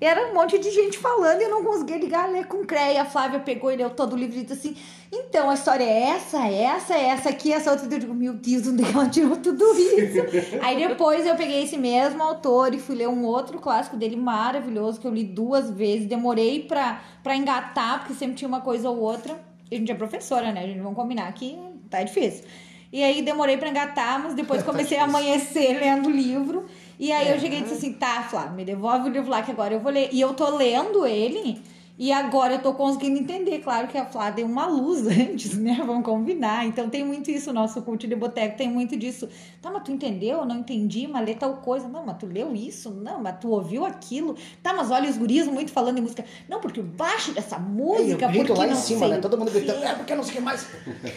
[0.00, 3.02] E era um monte de gente falando e eu não conseguia ligar ler com creia.
[3.02, 4.76] A Flávia pegou e leu todo o livro e disse assim:
[5.10, 7.86] então a história é essa, essa, essa aqui, essa outra.
[7.86, 10.18] Eu digo, meu Deus, onde ela tirou tudo isso?
[10.60, 15.00] Aí depois eu peguei esse mesmo autor e fui ler um outro clássico dele maravilhoso
[15.00, 16.06] que eu li duas vezes.
[16.06, 19.38] Demorei pra, pra engatar, porque sempre tinha uma coisa ou outra.
[19.70, 20.64] A gente é professora, né?
[20.64, 22.44] A gente vamos combinar que tá difícil.
[22.92, 26.66] E aí demorei pra engatar, mas depois tá comecei a amanhecer lendo o livro.
[26.98, 29.50] E aí eu cheguei e disse assim, tá, Flávio, me devolve o livro lá que
[29.50, 30.08] agora eu vou ler.
[30.12, 31.62] E eu tô lendo ele
[31.98, 33.60] e agora eu tô conseguindo entender.
[33.60, 35.82] Claro que a Flá deu uma luz antes, né?
[35.84, 36.66] Vamos combinar.
[36.66, 39.28] Então tem muito isso, nosso culto de boteco tem muito disso.
[39.62, 40.38] Tá, mas tu entendeu?
[40.38, 41.88] Eu não entendi, mas lê tal coisa.
[41.88, 42.90] Não, mas tu leu isso?
[42.90, 44.36] Não, mas tu ouviu aquilo?
[44.62, 46.24] Tá, mas olha os guris muito falando em música.
[46.48, 48.26] Não, porque o baixo dessa música.
[48.26, 49.18] É, porque lá em cima, né?
[49.18, 49.82] Todo mundo gritando.
[49.82, 50.66] É, porque não sei o que mais.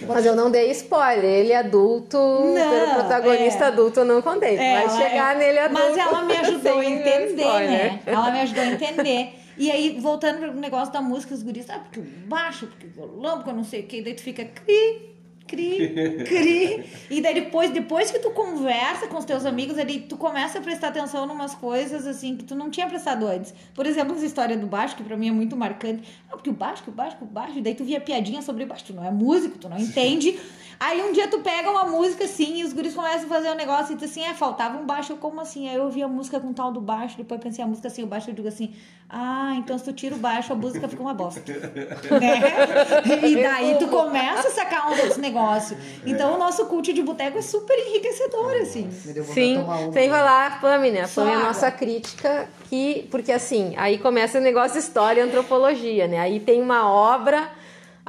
[0.08, 1.26] Mas eu não dei spoiler.
[1.26, 3.68] Ele é adulto, não, protagonista é.
[3.68, 4.56] adulto, eu não contei.
[4.56, 5.40] É, Vai chegar é...
[5.40, 5.84] nele adulto.
[5.84, 8.00] Mas ela me ajudou a entender, né?
[8.06, 9.39] Ela me ajudou a entender.
[9.60, 12.90] E aí, voltando pro negócio da música, os guris, ah, porque o baixo, porque o
[12.90, 15.10] violão, porque eu não sei o que, daí tu fica cri,
[15.46, 16.86] cri, cri.
[17.12, 20.62] e daí depois, depois que tu conversa com os teus amigos, ali, tu começa a
[20.62, 23.54] prestar atenção em umas coisas assim que tu não tinha prestado antes.
[23.74, 26.04] Por exemplo, essa história do baixo, que pra mim é muito marcante.
[26.30, 28.66] Ah, porque o baixo, que o baixo, o baixo, e daí tu via piadinha sobre
[28.66, 30.40] baixo, tu não é músico, tu não entende.
[30.80, 33.56] Aí um dia tu pega uma música assim e os guris começam a fazer um
[33.56, 35.14] negócio e tu assim, é, faltava um baixo.
[35.18, 35.68] Como assim?
[35.68, 38.08] Aí eu ouvi a música com tal do baixo, depois pensei a música assim, o
[38.08, 38.74] baixo, eu digo assim,
[39.10, 41.42] ah, então se tu tira o baixo, a música fica uma bosta.
[41.52, 43.28] né?
[43.28, 45.78] E daí tu começa a sacar um outro negócio.
[46.06, 48.90] Então o nosso culto de boteco é super enriquecedor, assim.
[48.92, 49.58] Sim,
[49.92, 54.42] sem falar, Pâmina, a Pâmina é a nossa crítica, que, porque assim, aí começa o
[54.42, 56.20] negócio história e antropologia, né?
[56.20, 57.59] Aí tem uma obra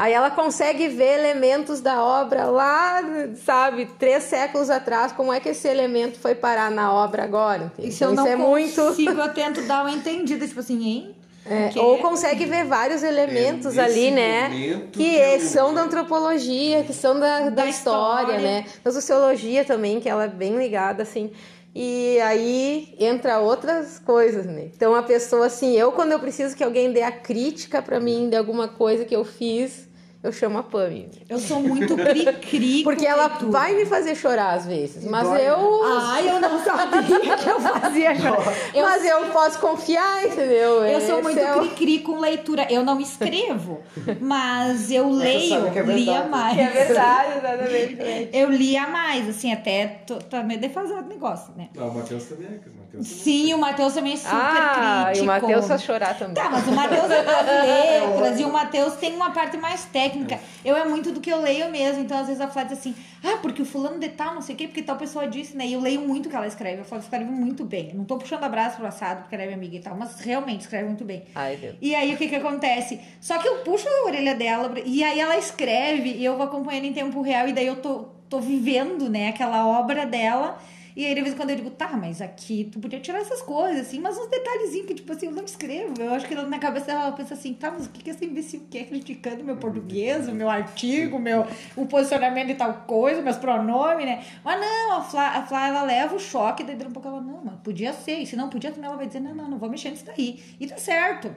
[0.01, 3.03] Aí ela consegue ver elementos da obra lá,
[3.45, 7.71] sabe, três séculos atrás, como é que esse elemento foi parar na obra agora.
[7.79, 9.21] Isso eu não isso é consigo, muito...
[9.21, 11.17] eu tento dar uma entendida, tipo assim, hein?
[11.45, 14.49] É, ou consegue ver vários elementos é, ali, né?
[14.91, 18.65] Que, que são da antropologia, que são da, da, da história, história, né?
[18.83, 21.31] Da sociologia também, que ela é bem ligada, assim.
[21.75, 24.71] E aí entra outras coisas, né?
[24.75, 28.31] Então a pessoa, assim, eu quando eu preciso que alguém dê a crítica para mim
[28.31, 29.90] de alguma coisa que eu fiz,
[30.23, 31.09] eu chamo a Pami.
[31.29, 32.83] Eu sou muito cri-cri.
[32.85, 33.51] Porque ela leitura.
[33.51, 35.05] vai me fazer chorar às vezes.
[35.05, 35.85] Mas eu.
[35.85, 38.55] Ai, eu não sabia que eu fazia chorar.
[38.75, 40.85] Eu mas eu posso confiar, entendeu?
[40.85, 42.67] Eu sou muito é cri-cri com leitura.
[42.71, 43.81] Eu não escrevo,
[44.21, 46.55] mas eu leio, é lia mais.
[46.55, 48.29] Que é verdade, exatamente.
[48.33, 51.71] Eu lia mais, assim, até tô, tá meio defasado o negócio, né?
[51.79, 52.59] Ah, o Matheus também é,
[52.91, 53.07] Matheus.
[53.07, 55.19] Sim, o Matheus também é super ah, crítico.
[55.19, 56.35] e o Matheus faz chorar também.
[56.35, 60.41] Tá, mas o Matheus é das letras e o Matheus tem uma parte mais técnica.
[60.65, 62.95] Eu é muito do que eu leio mesmo, então às vezes a Flávia diz assim,
[63.23, 65.67] ah, porque o fulano de tal, não sei o quê, porque tal pessoa disse, né?
[65.67, 66.81] E eu leio muito o que ela escreve.
[66.81, 67.91] Eu falo, escreve muito bem.
[67.91, 70.19] Eu não tô puxando abraço pro assado, porque ela é minha amiga e tal, mas
[70.21, 71.25] realmente escreve muito bem.
[71.35, 71.77] Ai, Deus.
[71.81, 73.01] E aí o que que acontece?
[73.21, 76.87] Só que eu puxo a orelha dela e aí ela escreve e eu vou acompanhando
[76.87, 80.59] em tempo real e daí eu tô, tô vivendo, né, aquela obra dela.
[80.97, 83.41] E aí, de vez em quando eu digo, tá, mas aqui tu podia tirar essas
[83.43, 85.95] coisas, assim, mas uns detalhezinhos que, tipo assim, eu não escrevo.
[86.01, 88.67] Eu acho que na cabeça ela pensa assim, tá, mas o que, que esse imbecil
[88.71, 94.05] quer criticando meu português, o meu artigo, meu, o posicionamento de tal coisa, meus pronomes,
[94.05, 94.25] né?
[94.45, 97.41] Mas não, a Flá, a Flá ela leva o choque, daí um pouco ela, não,
[97.45, 98.19] mas podia ser.
[98.19, 100.43] E se não podia, também ela vai dizer, não, não, não vou mexer nisso daí.
[100.59, 101.35] E tá certo.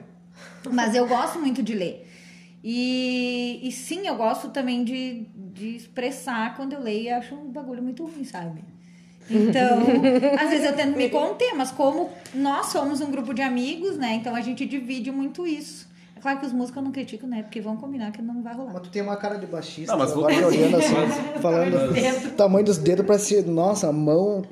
[0.70, 2.10] Mas eu gosto muito de ler.
[2.66, 7.50] E, e sim, eu gosto também de, de expressar quando eu leio e acho um
[7.50, 8.64] bagulho muito ruim, sabe?
[9.30, 9.78] Então,
[10.38, 14.14] às vezes eu tento me conter, mas como nós somos um grupo de amigos, né?
[14.14, 15.88] Então a gente divide muito isso.
[16.16, 17.42] É claro que os músicos eu não critico, né?
[17.42, 18.72] Porque vão combinar que não vai rolar.
[18.74, 20.94] Mas tu tem uma cara de baixista, Não, mas vou- agora olhando assim,
[21.40, 22.28] falando Dentro.
[22.28, 24.44] o tamanho dos dedos pra ser, nossa, a mão,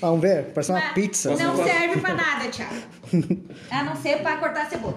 [0.00, 1.30] vamos ver, parece uma Mas pizza.
[1.36, 2.74] Não serve pra nada, Thiago.
[3.70, 4.94] A não ser pra cortar cebola.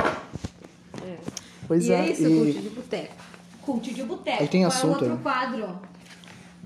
[1.68, 3.14] Pois e é, é isso, e- Cult de boteco.
[3.62, 4.42] Cult de boteco.
[4.42, 5.20] Aí tem Qual é o assunto, outro né?
[5.22, 5.80] quadro.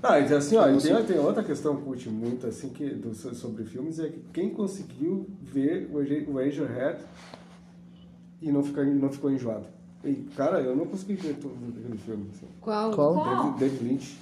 [0.02, 3.14] Ah, então assim, ó, e tem, tem outra questão que curte muito assim que do,
[3.14, 5.98] sobre filmes é que quem conseguiu ver o
[6.34, 7.00] Razorhead
[8.40, 9.66] e não ficar não ficou enjoado.
[10.04, 12.26] E cara, eu não consegui ver todo aquele filme.
[12.32, 12.48] Assim.
[12.60, 12.90] Qual?
[12.92, 13.14] Qual?
[13.14, 14.18] David, David Lynch.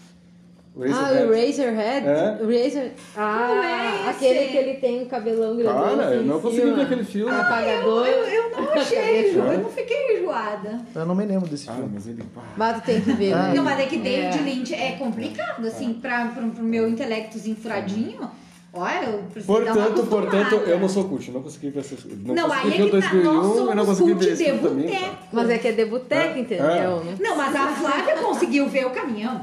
[0.75, 1.25] O Ah, Razorhead.
[1.27, 2.07] o Razorhead?
[2.07, 2.39] É.
[2.41, 2.91] O Razor...
[3.17, 6.41] Ah, Não é aquele que ele tem um cabelão grandão Cara, assim eu não em
[6.41, 7.33] consegui ver aquele filme.
[7.33, 8.07] Apagador.
[8.07, 9.31] Eu, eu não achei.
[9.37, 10.81] Eu não fiquei enjoada.
[10.95, 11.91] eu não me lembro desse Ah, filme.
[11.93, 12.23] mas ele.
[12.57, 13.53] Mas tu tem que ver, né?
[13.55, 14.43] Não, mas é que David É.
[14.43, 18.31] Lynch é complicado, assim, pra, pro, pro meu intelectozinho furadinho.
[18.73, 22.49] Olha, eu preciso Portanto, portanto, eu não sou cult, não consegui ver esse Não, Não,
[22.49, 25.01] consegui aí é o que tá, 2001, nós eu não consegui cult ver esse também.
[25.33, 26.41] Mas é que é de boteco, É.
[26.41, 27.05] entendeu?
[27.05, 27.17] né?
[27.19, 29.43] Não, mas a Flávia conseguiu ver o caminhão.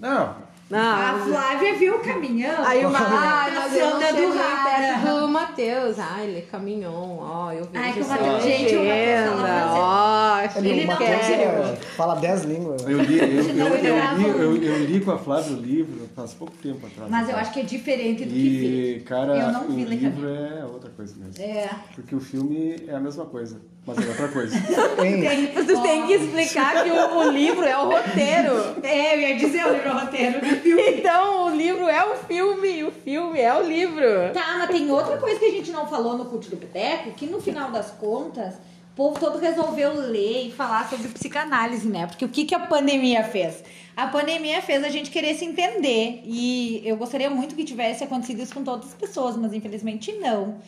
[0.00, 0.36] Não,
[0.74, 2.64] A Não, Flávia viu o caminhão.
[2.64, 2.98] Aí uma.
[2.98, 5.20] Ah, Ah, não Sandra cheguei do perto Rara.
[5.20, 5.98] do Matheus.
[5.98, 7.18] Ah, ele é caminhão.
[7.20, 9.76] Ó, eu vi Ai, que o Matheus- gente, o Matheus fala legenda.
[9.76, 11.76] Ó, Ele, não quer.
[11.96, 12.82] fala dez línguas.
[12.86, 16.52] eu li, eu, eu, eu, eu, eu li com a Flávia o livro faz pouco
[16.62, 17.10] tempo atrás.
[17.10, 19.00] Mas eu acho que é diferente do que E, vi.
[19.04, 21.42] cara, Eu não o livro é outra coisa mesmo.
[21.42, 21.68] É.
[21.94, 24.56] Porque o filme é a mesma coisa, mas é outra coisa.
[25.02, 25.50] Hein?
[25.54, 28.76] Você tem que explicar que o, o livro é o roteiro.
[28.82, 30.82] É, eu ia dizer o livro roteiro do filme.
[30.98, 34.32] Então, o livro é o filme e o filme é o livro.
[34.32, 37.26] Tá, mas tem outra coisa que a gente não falou no Cult do Boteco, que
[37.26, 42.06] no final das contas, o povo todo resolveu ler e falar sobre psicanálise, né?
[42.06, 43.64] Porque o que, que a pandemia fez?
[43.96, 46.22] A pandemia fez a gente querer se entender.
[46.24, 50.58] E eu gostaria muito que tivesse acontecido isso com todas as pessoas, mas infelizmente não.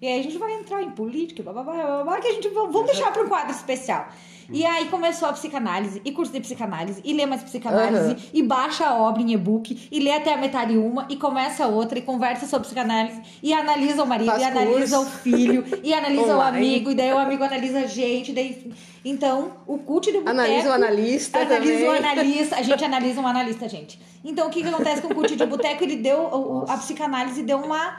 [0.00, 2.48] E aí a gente vai entrar em política, blá, blá, blá, blá, que a gente
[2.48, 4.08] vamos deixar para um quadro especial.
[4.50, 8.16] E aí começou a psicanálise, e curso de psicanálise, e lê mais psicanálise, Aham.
[8.34, 11.98] e baixa a obra em e-book, e lê até a metade uma, e começa outra,
[11.98, 15.10] e conversa sobre psicanálise, e analisa o marido, Faz e analisa curso.
[15.10, 18.70] o filho, e analisa o amigo, e daí o amigo analisa a gente, daí...
[19.02, 20.30] Então, o cult do boteco...
[20.30, 22.10] Analisa o analista Analisa o também.
[22.10, 23.98] analista, a gente analisa um analista, gente.
[24.22, 25.84] Então, o que, que acontece com o cult de boteco?
[25.84, 27.96] Ele deu, o- o- a psicanálise deu uma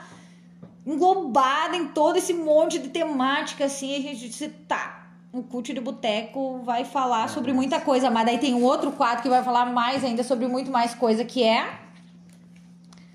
[0.86, 5.82] englobada em todo esse monte de temática, assim, a gente disse, tá, o cult de
[5.82, 9.66] boteco vai falar sobre muita coisa, mas daí tem um outro quadro que vai falar
[9.66, 11.80] mais ainda sobre muito mais coisa, que é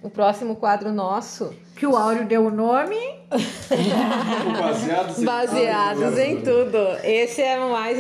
[0.02, 2.96] O próximo quadro nosso, que o Áureo deu o nome.
[4.59, 6.78] Baseados em, baseados em tudo.
[7.04, 7.98] Esse é o mais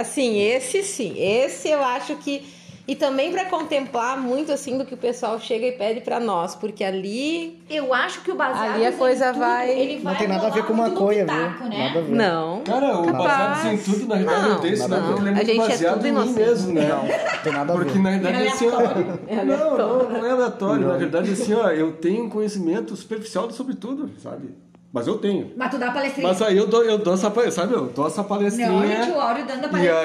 [0.00, 1.14] assim, esse sim.
[1.16, 2.55] Esse eu acho que
[2.88, 6.54] e também para contemplar muito assim do que o pessoal chega e pede para nós,
[6.54, 10.18] porque ali Eu acho que o baseado Ali a coisa tudo, vai- ele vai Não
[10.18, 11.68] tem nada a ver com muito maconha, pitaco, viu?
[11.68, 11.78] né?
[11.88, 12.10] Nada a ver.
[12.14, 12.60] não.
[12.62, 13.24] Cara, o Capaz.
[13.24, 15.18] baseado em tudo, na realidade, Não, eu tenho esse nada a nome, ver.
[15.20, 16.88] eu lembro A gente é baseado tudo em mim mesmo, né?
[16.88, 17.98] Não tem nada a Porque ver.
[18.02, 18.76] na verdade É assim, ó.
[19.46, 20.86] Não, não, não é aleatório.
[20.88, 24.48] Na verdade, assim, ó, eu tenho um conhecimento superficial sobre tudo, sabe?
[24.92, 25.52] Mas eu tenho.
[25.56, 26.28] Mas tu dá palestrinha.
[26.28, 28.70] Mas aí eu dou, eu dou essa, pa- sabe, eu dou essa palestrinha.
[28.70, 30.00] Não, gente, o Áureo dando a E palestrinha.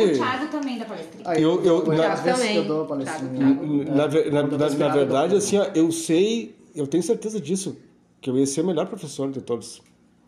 [0.00, 1.24] aí- O Thiago também dá palestrinha.
[1.26, 2.56] Aí, Eu- eu- às na- vezes também.
[2.56, 3.46] eu dou uma palestrinha.
[3.86, 7.76] Na, na- na- na verdade, assim, ó, eu sei, eu tenho certeza disso,
[8.20, 9.80] que eu ia ser o melhor professor de todos.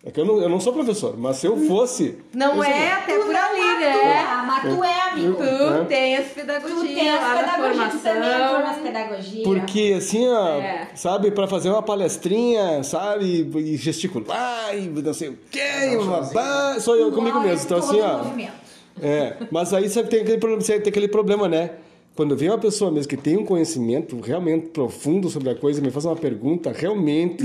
[0.04, 2.16] É que eu não, eu não sou professor, mas se eu fosse.
[2.32, 4.24] Não eu é até por ali, né?
[4.46, 5.35] Mas tu é, amigo.
[5.35, 5.85] Tu É.
[5.87, 8.82] tem as Tu pedagogias tem as pedagogias, tu também entrou nas formação.
[8.85, 9.42] pedagogias.
[9.42, 10.88] Porque assim, ó, É.
[10.94, 15.60] sabe, pra fazer uma palestrinha, sabe, e gesticular, e não sei o quê,
[15.92, 17.64] e babá, sou eu comigo mesmo.
[17.64, 18.18] Então, assim, ó.
[18.18, 18.52] movimento.
[19.02, 21.71] É, mas aí você tem aquele, problema- você tem aquele problema, né?
[22.14, 25.90] Quando vem uma pessoa mesmo que tem um conhecimento realmente profundo sobre a coisa, me
[25.90, 27.44] faz uma pergunta realmente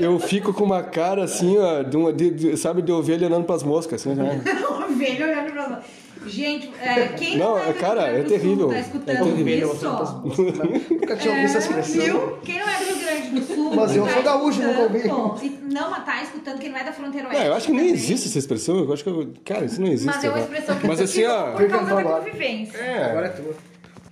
[0.00, 3.44] eu fico com uma cara assim, ó, de uma, de, de, sabe, de ovelha olhando
[3.44, 4.00] pras moscas.
[4.00, 4.42] Assim, né?
[4.88, 6.00] ovelha olhando pras moscas.
[6.26, 8.66] Gente, é, quem não, não é cara, é terrível.
[8.66, 10.94] Sul, tá escutando é isso?
[10.94, 12.04] Nunca tinha ouvido essa expressão.
[12.04, 12.38] Viu?
[12.44, 13.74] Quem não é do Rio Grande do Sul.
[13.74, 15.58] Mas eu tá sou gaúcho, nunca ouvi.
[15.62, 17.40] Não, mas tá escutando quem não é da fronteira oeste.
[17.40, 17.94] Não, eu acho que nem também.
[17.94, 18.78] existe essa expressão.
[18.78, 20.14] Eu acho que, eu, cara, isso não existe.
[20.14, 22.76] Mas é uma expressão que mas, assim, ó, por causa da convivência.
[22.76, 23.04] É.
[23.04, 23.54] Agora é tua.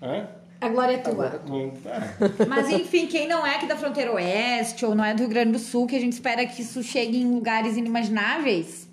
[0.01, 0.38] É?
[0.61, 1.41] A glória é tua.
[2.49, 5.53] Mas enfim, quem não é aqui da fronteira oeste ou não é do Rio Grande
[5.53, 8.89] do Sul, que a gente espera que isso chegue em lugares inimagináveis.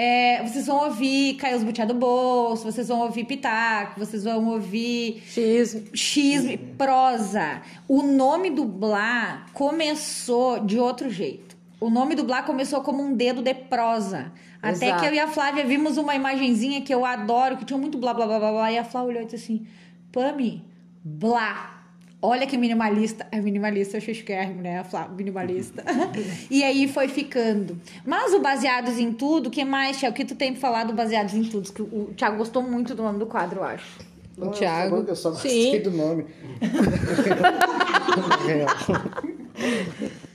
[0.00, 4.46] É, vocês vão ouvir Caiu os Butiá do Bolso, vocês vão ouvir Pitaco, vocês vão
[4.50, 5.22] ouvir.
[5.26, 5.90] Xisme.
[5.92, 7.62] Xisme, prosa.
[7.88, 11.56] O nome do Blá começou de outro jeito.
[11.80, 14.30] O nome do Blá começou como um dedo de prosa.
[14.62, 15.00] Até Exato.
[15.00, 18.14] que eu e a Flávia vimos uma imagenzinha que eu adoro, que tinha muito blá
[18.14, 18.72] blá blá blá blá.
[18.72, 19.66] E a Flávia olhou e disse assim:
[20.12, 20.64] Pami,
[21.02, 21.74] blá.
[22.20, 23.26] Olha que minimalista.
[23.30, 24.84] É minimalista, eu chiquérrimo, né?
[25.16, 25.84] Minimalista.
[26.50, 27.80] e aí foi ficando.
[28.04, 30.14] Mas o Baseados em Tudo, o que mais, Tiago?
[30.14, 31.72] O que tu tem pra falar do Baseados em Tudo?
[31.72, 34.00] Que o Tiago gostou muito do nome do quadro, eu acho.
[34.36, 35.04] O Thiago.
[35.06, 35.82] Eu só gostei Sim.
[35.82, 36.26] do nome.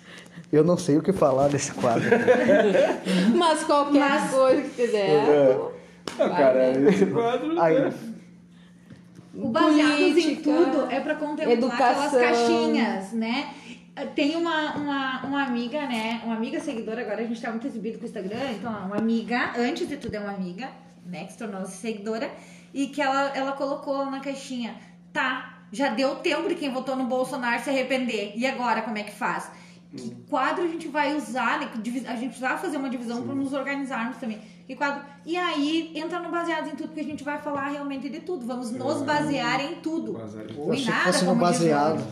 [0.52, 2.08] Eu não sei o que falar desse quadro.
[3.36, 5.26] Mas qualquer Mas- coisa que quiser.
[5.26, 5.72] Não,
[6.30, 7.60] cara, esse quadro.
[7.60, 7.92] Aí,
[9.34, 12.06] O Baseados em Tudo é pra contemplar educação.
[12.06, 13.54] aquelas caixinhas, né?
[14.16, 16.22] Tem uma, uma, uma amiga, né?
[16.24, 19.54] Uma amiga seguidora, agora a gente tá muito exibido com o Instagram, então, uma amiga,
[19.58, 20.70] antes de tudo é uma amiga,
[21.06, 21.26] né?
[21.26, 22.32] Que se tornou seguidora,
[22.74, 24.76] e que ela, ela colocou na caixinha,
[25.12, 28.34] tá, já deu tempo de quem votou no Bolsonaro se arrepender.
[28.36, 29.50] E agora, como é que faz?
[29.96, 31.70] Que quadro a gente vai usar, né?
[31.72, 34.40] Que A gente precisava fazer uma divisão para nos organizarmos também.
[34.66, 35.04] Que quadro?
[35.24, 38.46] E aí entra no baseado em tudo, porque a gente vai falar realmente de tudo.
[38.46, 40.18] Vamos nos basear em tudo.
[40.18, 42.04] eu Fui achei que nada, fosse no como diz o baseado.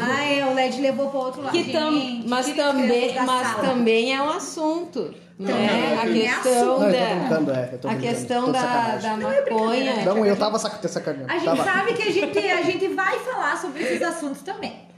[0.00, 1.52] Ah, é, o LED levou para outro lado.
[1.52, 3.68] Que tam, Gente, mas as também, mas sala.
[3.68, 5.14] também é um assunto.
[5.38, 5.52] Né?
[5.52, 7.14] Também A é questão Não, da.
[7.14, 7.78] brincando, é.
[7.84, 10.04] A questão da, maconha.
[10.04, 11.30] Não, eu tava sacaneando.
[11.30, 11.64] A gente Tava.
[11.64, 14.89] sabe que a gente, a gente vai falar sobre esses assuntos também.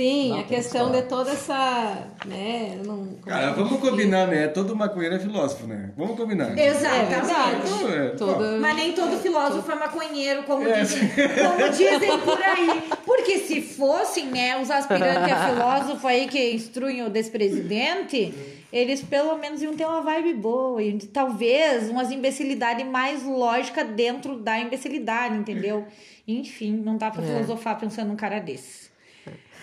[0.00, 2.06] Sim, Não, a questão de toda essa.
[2.24, 4.48] Né, não, Cara, vamos combinar, né?
[4.48, 5.90] Todo maconheiro é filósofo, né?
[5.94, 6.58] Vamos combinar.
[6.58, 7.92] É Exatamente.
[7.92, 10.80] É, Todo- Mas nem todo filósofo é maconheiro, como, É.
[10.80, 12.82] dizem, como dizem por aí.
[13.04, 18.32] Porque se fossem, né, os aspirantes a filósofo aí que instruem o despresidente,
[18.72, 20.82] eles pelo menos iam ter uma vibe boa.
[20.82, 25.84] E talvez umas imbecilidade mais lógica dentro da imbecilidade, entendeu?
[26.26, 28.88] Enfim, não dá pra filosofar pensando num cara desse.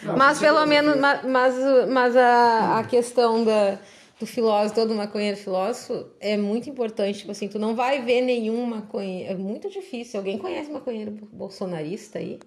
[0.04, 1.56] Mas pelo menos, ma- mas,
[1.90, 3.78] mas a, a questão da,
[4.20, 7.20] do filósofo, todo maconheiro filósofo, é muito importante.
[7.20, 9.32] Tipo assim, tu não vai ver nenhum maconheiro.
[9.34, 10.20] É muito difícil.
[10.20, 12.40] Alguém conhece maconheiro bolsonarista aí?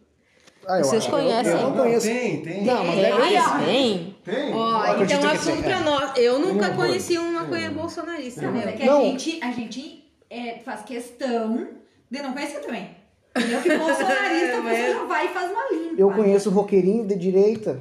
[0.67, 1.53] Ah, eu Vocês acho- conhecem?
[1.53, 2.07] Eu, eu não conheço.
[2.07, 2.65] Tem, tem.
[2.65, 4.17] Não, mas Tem, tem.
[4.25, 4.55] Tem.
[4.55, 5.81] Ó, então que assunto pra é.
[5.81, 6.13] nós.
[6.17, 8.77] Eu nunca Não, conheci um maconheiro bolsonarista, Não, mas é meu.
[8.77, 9.01] que Não.
[9.01, 11.69] a gente, a gente é, faz questão
[12.11, 12.91] de não conhecer também.
[13.35, 15.95] Que bolsonarista você já vai e faz uma limpa.
[16.01, 17.81] Eu conheço roqueirinho de direita.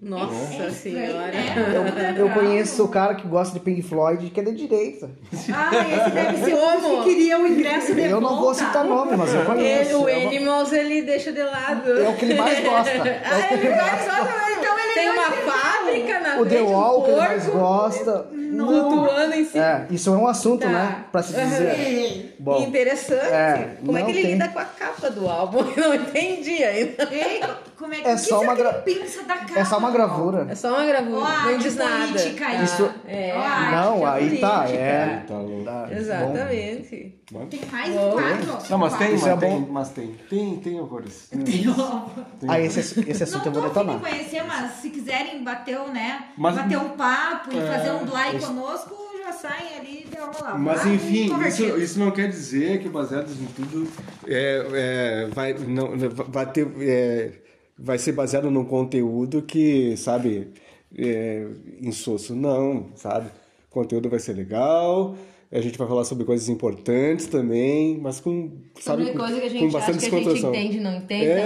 [0.00, 1.32] Nossa É senhora.
[1.32, 2.14] né?
[2.16, 5.10] Eu conheço o cara que gosta de Pink Floyd, que é de direita.
[5.52, 7.00] Ah, esse deve ser Como?
[7.00, 10.02] o que queria o ingresso de Eu não vou citar nome, mas eu Ele, conheço.
[10.02, 11.90] o É uma- Animals ele deixa de lado.
[12.00, 12.90] É o que ele mais gosta.
[13.24, 14.52] Ah, É o é ele mais gosta.
[14.58, 18.26] então ele Tem uma fábrica na O The frente, um Wall, que ele mais gosta.
[18.56, 19.64] Flutuando em cima.
[19.64, 20.68] É, isso é um assunto, Tá.
[20.68, 21.04] né?
[21.12, 22.34] Pra se dizer.
[22.38, 23.26] Bom, Interessante.
[23.26, 25.58] É, Como é que ele tem- lida com a capa do álbum?
[25.76, 27.08] Eu não entendi ainda.
[27.10, 27.40] Ei,
[27.78, 29.60] como é que É o que só uma que gra- ele pensa da capa?
[29.60, 30.46] é só uma gravura.
[30.50, 32.06] É só uma gravura, Ó, não diz nada.
[32.08, 32.64] política aí.
[32.64, 33.34] Isso- É,
[33.72, 34.78] Não, aí tá, política.
[34.82, 35.24] é.
[35.28, 35.64] Tá louco.
[35.64, 37.12] Tá, Exatamente.
[37.50, 38.58] Tem mais um quadro?
[38.70, 39.72] Não, mas tem, Isso mas é tem, bom.
[39.72, 40.14] mas tem.
[40.30, 41.28] Tem, tem horrores.
[41.34, 42.10] bom.
[42.48, 43.98] Ah, esse, esse assunto eu Não vou detonar.
[43.98, 48.34] conhecer, mas se quiserem bater, né, Mas- bater um papo e É, fazer um blind
[48.36, 48.94] isso- conosco,
[49.24, 50.54] já saem ali e vamos lá.
[50.56, 53.88] Mas Vai, enfim, isso, isso não quer dizer que o Baseados em Tudo
[54.28, 55.90] é, é, vai, não,
[56.28, 57.32] vai, ter, é,
[57.78, 60.48] vai ser baseado num conteúdo que, sabe,
[60.96, 61.46] é,
[61.80, 62.34] insosso.
[62.34, 63.28] Não, sabe?
[63.70, 65.14] O conteúdo vai ser legal,
[65.52, 68.50] a gente vai falar sobre coisas importantes também, mas com,
[68.80, 70.54] sabe, Sobre com, coisa que a com gente bastante acha que a gente descontração.
[70.54, 71.36] entende, não entende é,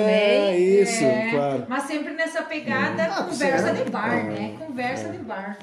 [0.50, 0.82] também.
[0.82, 1.66] isso, É, claro.
[1.68, 4.56] Mas sempre nessa pegada, Ah, conversa de bar, né?
[4.58, 5.58] Conversa de bar.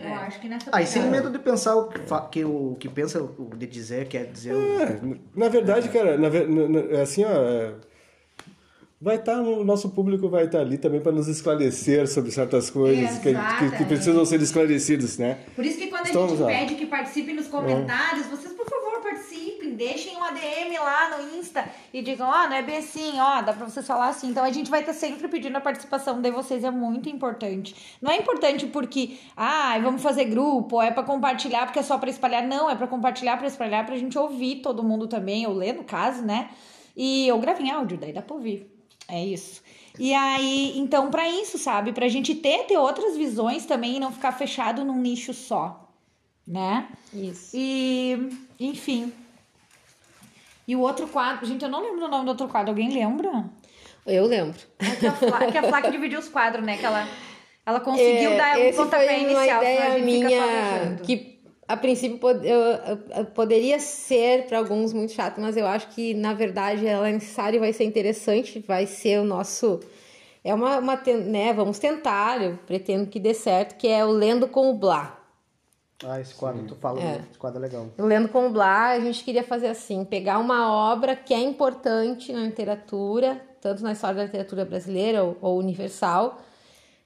[0.00, 0.86] Eu acho que nessa Ah, e pegada.
[0.86, 2.00] sem medo de pensar o que,
[2.30, 4.54] que o que pensa, o de dizer, quer dizer.
[4.54, 5.00] o- É,
[5.36, 7.74] na verdade, cara, na, na- assim, ó, é,
[9.00, 13.18] vai estar, o nosso público vai estar ali também para nos esclarecer sobre certas coisas
[13.18, 15.38] que, que, que precisam ser esclarecidas, né?
[15.54, 16.46] Por isso que quando a Estamos gente lá.
[16.46, 19.28] pede que participe nos comentários, vocês, por favor, participem
[19.58, 23.18] participem, deixem um ADM lá no Insta e digam, ó, oh, não é bem assim,
[23.20, 24.28] ó, dá pra vocês falar assim.
[24.28, 27.74] Então a gente vai estar tá sempre pedindo a participação de vocês, é muito importante.
[28.00, 32.10] Não é importante porque, ah, vamos fazer grupo, é para compartilhar porque é só para
[32.10, 32.46] espalhar.
[32.46, 35.84] Não, é para compartilhar, para espalhar, pra gente ouvir todo mundo também, ou ler no
[35.84, 36.50] caso, né?
[36.96, 38.77] E eu gravei em áudio, daí dá pra ouvir.
[39.08, 39.62] É isso.
[39.98, 41.92] E aí, então, para isso, sabe?
[41.92, 45.88] Pra gente ter, ter outras visões também e não ficar fechado num nicho só,
[46.46, 46.86] né?
[47.12, 47.50] Isso.
[47.54, 48.28] E,
[48.60, 49.12] enfim.
[50.66, 53.44] E o outro quadro, gente, eu não lembro o nome do outro quadro, alguém lembra?
[54.06, 54.58] Eu lembro.
[54.78, 56.76] É que a Flá, que a Flá que dividiu os quadros, né?
[56.76, 57.08] Que ela,
[57.64, 59.60] ela conseguiu é, dar um pontapé inicial.
[59.60, 61.16] Uma ideia minha que
[61.68, 66.86] a princípio eu, poderia ser para alguns muito chato, mas eu acho que na verdade
[66.86, 69.78] ela é necessária e vai ser interessante, vai ser o nosso
[70.42, 70.96] é uma, uma
[71.26, 75.18] né, vamos tentar, eu pretendo que dê certo, que é o Lendo com o Blá.
[76.02, 77.20] Ah, esse quadro, tu fala, é.
[77.28, 77.86] esse quadro é legal.
[77.98, 81.40] O Lendo com o Blá, a gente queria fazer assim, pegar uma obra que é
[81.40, 86.40] importante na literatura, tanto na história da literatura brasileira ou, ou universal,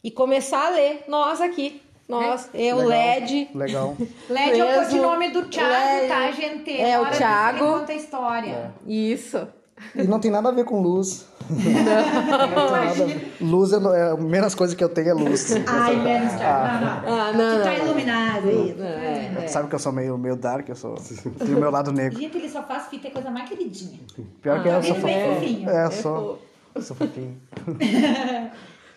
[0.05, 1.83] e começar a ler, nós aqui,
[2.13, 2.63] nós, é.
[2.63, 3.51] eu, LED.
[3.55, 3.97] Legal.
[4.29, 6.09] LED é o codinome do Thiago, LED.
[6.09, 6.81] tá, gente?
[6.81, 7.59] É o Thiago.
[7.59, 8.51] conta a história.
[8.51, 8.71] É.
[8.87, 9.49] Isso.
[9.95, 11.27] E não tem nada a ver com luz.
[11.51, 12.47] Não.
[12.47, 13.21] não nada...
[13.41, 15.55] Luz é, é a menos coisa que eu tenho é luz.
[15.67, 17.03] Ai, menos ah.
[17.05, 18.77] ah, não, Tu tá iluminado aí.
[18.81, 19.49] É, é.
[19.49, 20.95] Sabe que eu sou meio, meio dark, eu sou.
[21.39, 22.19] Tenho o meu lado negro.
[22.19, 24.01] Gente, ele só faz fita, é coisa mais queridinha.
[24.41, 25.69] Pior ah, que eu sou fofinho.
[25.69, 26.43] É, sou.
[26.81, 27.39] Sou fofinho.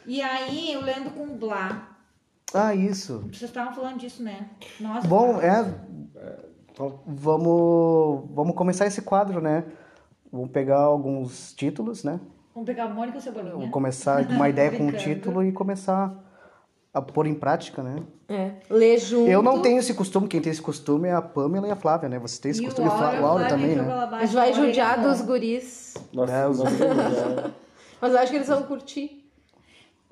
[0.05, 1.94] e aí, eu lendo com o Blá.
[2.53, 3.19] Ah, isso.
[3.31, 4.49] Vocês estavam falando disso, né?
[4.79, 5.07] Nossa.
[5.07, 5.63] Bom, é.
[7.07, 9.63] Vamos, vamos começar esse quadro, né?
[10.31, 12.19] Vamos pegar alguns títulos, né?
[12.53, 13.53] Vamos pegar a Mônica Cebolinha.
[13.53, 16.13] Vamos começar uma ideia com um título e começar
[16.93, 18.03] a pôr em prática, né?
[18.27, 18.51] É.
[18.69, 19.29] Ler junto.
[19.29, 22.07] Eu não tenho esse costume, quem tem esse costume é a Pamela e a Flávia,
[22.07, 22.19] né?
[22.19, 23.83] Você tem esse e costume, o Aura, o Aura também, né?
[24.11, 25.93] A gente vai judiar dos guris.
[26.13, 26.59] Nossa, é, os...
[28.01, 29.24] Mas eu acho que eles vão curtir.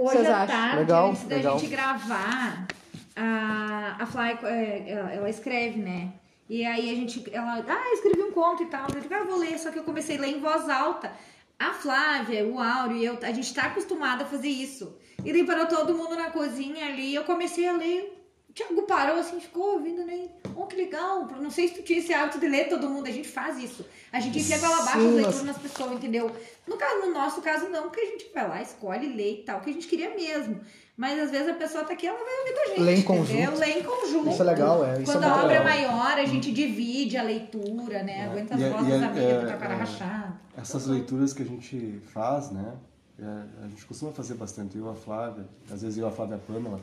[0.04, 1.58] Hoje Vocês à tarde, legal, antes da legal.
[1.58, 2.68] gente gravar,
[3.16, 6.12] a, a Fly, é, ela, ela, escreve, né?
[6.50, 8.86] E aí a gente, ela, ah, escrevi um conto e tal.
[8.94, 11.10] Eu digo, ah, vou ler, só que eu comecei a ler em voz alta.
[11.58, 14.94] A Flávia, o Áureo e eu, a gente tá acostumada a fazer isso.
[15.24, 18.23] E daí parou todo mundo na cozinha ali, eu comecei a ler.
[18.54, 20.28] O Thiago parou assim, ficou ouvindo, né?
[20.56, 21.28] Oh, que legal.
[21.42, 23.84] Não sei se tu tinha esse hábito de ler todo mundo, a gente faz isso.
[24.12, 26.32] A gente enfia goela abaixo as leituras nas pessoas, entendeu?
[26.68, 29.60] No, caso, no nosso caso, não, porque a gente vai lá, escolhe, lê e tal,
[29.60, 30.62] que a gente queria mesmo.
[30.96, 32.82] Mas às vezes a pessoa tá aqui, ela vai ouvir com a gente.
[32.82, 33.60] Lê em conjunto.
[33.60, 34.30] Lê em conjunto.
[34.30, 35.02] Isso é legal, é.
[35.02, 35.62] Isso Quando é a obra legal.
[35.62, 38.20] é maior, a gente divide a leitura, né?
[38.20, 38.26] É.
[38.26, 40.40] Aguenta as e, vozes amigas é, pra cara é, rachado.
[40.56, 42.76] Essas leituras que a gente faz, né?
[43.20, 46.36] É, a gente costuma fazer bastante, eu e a Flávia, às vezes eu, a Flávia
[46.36, 46.80] e a Pamela.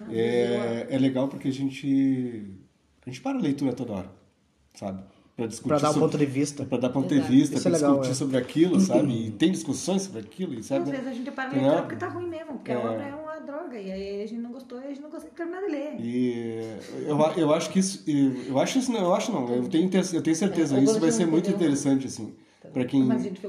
[0.00, 2.44] Ah, é, é legal porque a gente,
[3.06, 4.10] a gente para a leitura toda hora,
[4.74, 5.02] sabe?
[5.36, 6.64] para discutir para dar sobre, ponto de vista.
[6.64, 7.30] para dar ponto Exato.
[7.30, 8.14] de vista para é discutir é.
[8.14, 9.26] sobre aquilo sabe?
[9.26, 10.84] E tem discussões sobre aquilo e sabe?
[10.84, 12.74] Às vezes a gente para ler porque tá ruim mesmo porque é.
[12.74, 15.10] a obra é uma droga e aí a gente não gostou e a gente não
[15.10, 16.00] consegue terminar de ler.
[16.00, 16.76] E
[17.06, 20.22] eu, eu acho que isso eu acho isso não eu acho não eu tenho eu
[20.22, 22.34] tenho certeza é, isso vai ser muito interessante assim
[22.72, 23.08] para quem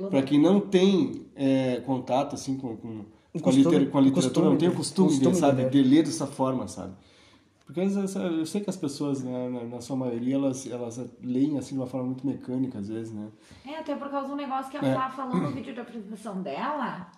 [0.09, 3.05] para quem não tem é, contato assim com, com,
[3.41, 5.81] com, a, liter, com a literatura costume, não tem o costume, costume de, sabe de
[5.81, 6.93] ler dessa forma sabe
[7.65, 11.81] porque eu sei que as pessoas, né, na, sua maioria, elas, elas leem assim de
[11.81, 13.29] uma forma muito mecânica, às vezes, né?
[13.65, 14.93] É, até por causa do negócio que a é.
[14.93, 17.09] Flá falou no vídeo da apresentação dela,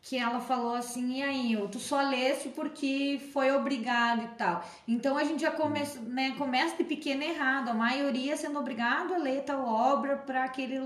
[0.00, 4.64] que ela falou assim, e aí, tu só lesse porque foi obrigado e tal.
[4.86, 9.18] Então a gente já começa, né, começa de pequeno errado, a maioria sendo obrigado a
[9.18, 10.78] ler tal obra para aquele,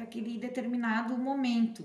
[0.00, 1.84] aquele determinado momento.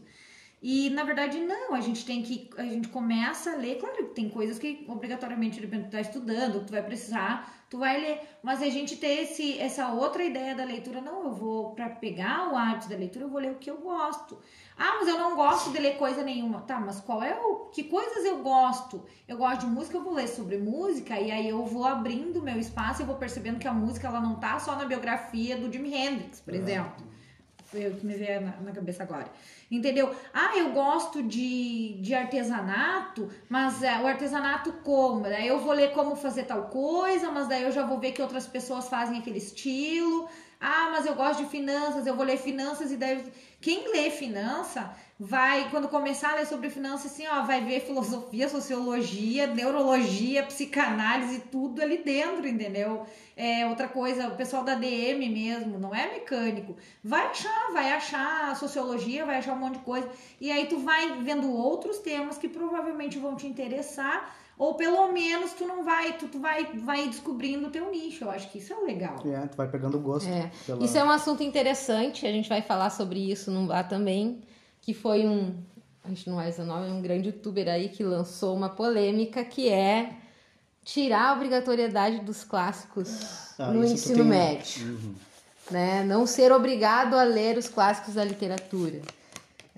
[0.61, 4.03] E na verdade não, a gente tem que a gente começa a ler, claro que
[4.13, 8.69] tem coisas que obrigatoriamente tu tá estudando, tu vai precisar, tu vai ler, mas a
[8.69, 12.89] gente ter esse essa outra ideia da leitura, não, eu vou para pegar o hábito
[12.89, 14.37] da leitura, eu vou ler o que eu gosto.
[14.77, 16.61] Ah, mas eu não gosto de ler coisa nenhuma.
[16.61, 19.03] Tá, mas qual é o que coisas eu gosto?
[19.27, 22.59] Eu gosto de música, eu vou ler sobre música e aí eu vou abrindo meu
[22.59, 25.93] espaço e vou percebendo que a música ela não tá só na biografia do Jimi
[25.93, 27.11] Hendrix, por exemplo.
[27.73, 29.27] O que me veio na, na cabeça agora.
[29.69, 30.13] Entendeu?
[30.33, 35.23] Ah, eu gosto de, de artesanato, mas é, o artesanato como?
[35.23, 38.21] Daí eu vou ler como fazer tal coisa, mas daí eu já vou ver que
[38.21, 40.27] outras pessoas fazem aquele estilo.
[40.63, 43.23] Ah, mas eu gosto de finanças, eu vou ler finanças e daí.
[43.59, 48.47] Quem lê finança vai, quando começar a ler sobre finanças, assim, ó, vai ver filosofia,
[48.47, 53.07] sociologia, neurologia, psicanálise, tudo ali dentro, entendeu?
[53.35, 56.75] É outra coisa, o pessoal da DM mesmo, não é mecânico.
[57.03, 60.07] Vai achar, vai achar sociologia, vai achar um monte de coisa.
[60.39, 65.53] E aí tu vai vendo outros temas que provavelmente vão te interessar ou pelo menos
[65.53, 68.25] tu não vai, tu, tu vai, vai descobrindo o teu nicho.
[68.25, 69.15] Eu acho que isso é legal.
[69.25, 70.29] É, tu vai pegando gosto.
[70.29, 70.51] É.
[70.67, 74.41] pela- Isso é um assunto interessante, a gente vai falar sobre isso no bar também,
[74.79, 75.55] que foi um,
[76.03, 79.67] a gente não o nome, é um grande youtuber aí que lançou uma polêmica que
[79.67, 80.11] é
[80.85, 83.09] tirar a obrigatoriedade dos clássicos
[83.57, 85.15] Ah, no ensino tem- médio.
[85.71, 86.03] Né?
[86.03, 89.01] Não ser obrigado a ler os clássicos da literatura.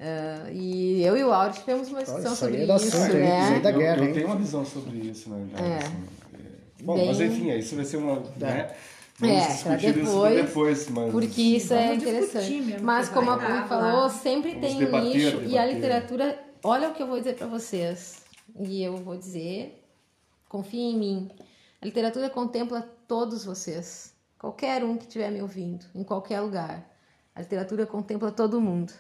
[0.06, 3.60] Ah, e eu e o Auro tivemos uma discussão sobre é isso, aí né?
[3.62, 4.14] da eu, guerra, eu hein?
[4.14, 5.64] tenho uma visão sobre isso, na verdade.
[5.64, 5.78] É.
[5.78, 5.94] assim,
[6.34, 6.84] é.
[6.84, 8.20] Bom, Bem- mas enfim, isso vai ser uma.
[8.38, 8.60] Né?
[8.60, 8.76] É,
[9.18, 11.12] Vamos pra discutir isso depois, depois, mas.
[11.12, 12.76] Porque isso é interessante.
[12.82, 15.74] Mas como a dar falou, sempre Vamos tem um debater, nicho e a debater.
[15.76, 16.40] literatura.
[16.64, 18.24] Olha o que eu vou dizer pra vocês.
[18.60, 19.82] E eu vou dizer,
[20.50, 21.32] confiem em mim.
[21.82, 24.12] A literatura contempla todos vocês.
[24.38, 26.90] Qualquer um que estiver me ouvindo, em qualquer lugar.
[27.36, 28.92] A literatura contempla todo mundo.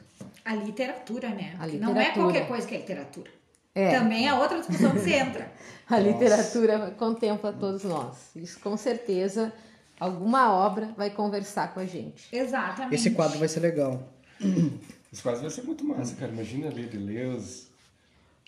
[0.45, 1.55] A literatura, né?
[1.59, 2.13] A Que Não é literatura.
[2.25, 3.31] qualquer coisa que é literatura.
[3.75, 3.97] É.
[3.97, 5.51] Também é outra discussão que você entra.
[5.89, 8.15] A literatura contempla todos nós.
[8.35, 9.51] Isso com certeza
[9.99, 12.27] alguma obra vai conversar com a gente.
[12.31, 12.95] Exatamente.
[12.95, 14.01] Esse quadro vai ser legal.
[15.11, 16.31] Esse quase vai ser muito massa, cara.
[16.31, 17.67] Imagina ler Deleuze.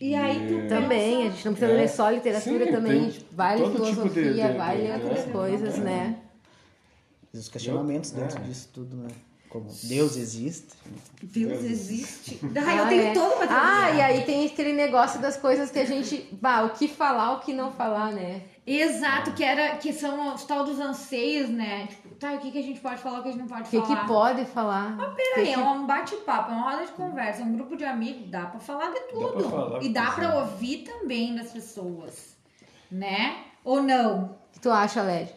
[0.01, 1.77] E aí tu Também, a gente não precisa É.
[1.77, 4.57] ler só literatura Sim, também, tem a gente vai ler todo tipo de- filosofia, de-
[4.57, 6.17] vai de- ler outras coisas, né?
[7.33, 8.41] E os questionamentos Eu- dentro é.
[8.41, 9.07] disso tudo, né?
[9.55, 10.67] Como Deus existe.
[11.23, 12.39] Deus existe.
[12.55, 13.13] Ah, eu Ah, tenho é.
[13.13, 16.27] toda uma Ah, e aí tem aquele negócio das coisas que a gente.
[16.41, 18.41] Bah, o que falar, o que não falar, né?
[18.67, 21.87] Exato, que, era, que são os tal dos anseios, né?
[21.87, 23.61] Tipo, tá, o que, que a gente pode falar, o que a gente não pode
[23.61, 24.01] O que, falar.
[24.01, 24.95] que pode falar?
[24.97, 27.85] Mas peraí, Que é um bate-papo, é uma roda de conversa, é um grupo de
[27.85, 29.33] amigos, dá pra falar de tudo.
[29.33, 32.35] pra falar o e dá pra ouvir também das pessoas,
[32.91, 33.37] né?
[33.63, 34.23] Ou não?
[34.49, 35.31] O que tu acha, Led?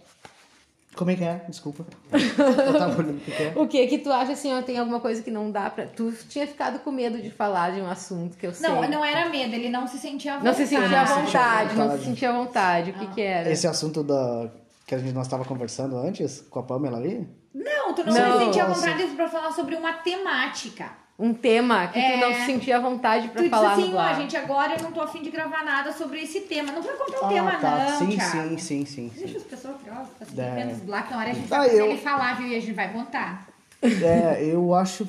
[0.99, 1.44] Como é que é?
[1.49, 1.86] Desculpa.
[2.12, 3.53] O que que é.
[3.55, 5.86] O que que tu acha assim, ó, tem alguma coisa que não dá pra.
[5.86, 8.68] Tu tinha ficado com medo de falar de um assunto que eu sei.
[8.68, 10.57] Não, não era medo, ele não se sentia à Não vontade.
[10.57, 12.90] se sentia à sentia à vontade, não se sentia à vontade.
[12.90, 13.49] O que que era?
[13.49, 14.51] Esse assunto da
[14.84, 17.28] que a gente nós estava conversando antes com a Pamela ali.
[17.55, 20.90] Não, tu não, Não, se sentia à vontade pra falar sobre uma temática.
[21.18, 24.14] Um tema que tu não se sentia à vontade disse falar assim, no ó, bar.
[24.20, 26.70] gente, agora eu não tô afim de gravar nada sobre esse tema.
[26.70, 27.86] Não foi qualquer Ah, tema, tá.
[27.90, 28.30] não, sim, Thiago.
[28.30, 29.18] sim, sim, sim, sim.
[29.18, 30.54] Deixa as pessoas criosas, assim, É.
[30.54, 32.46] menos black, na hora a gente Ah, vai eu- ele falar, viu?
[32.46, 33.48] E a gente vai contar.
[33.82, 35.08] É, eu acho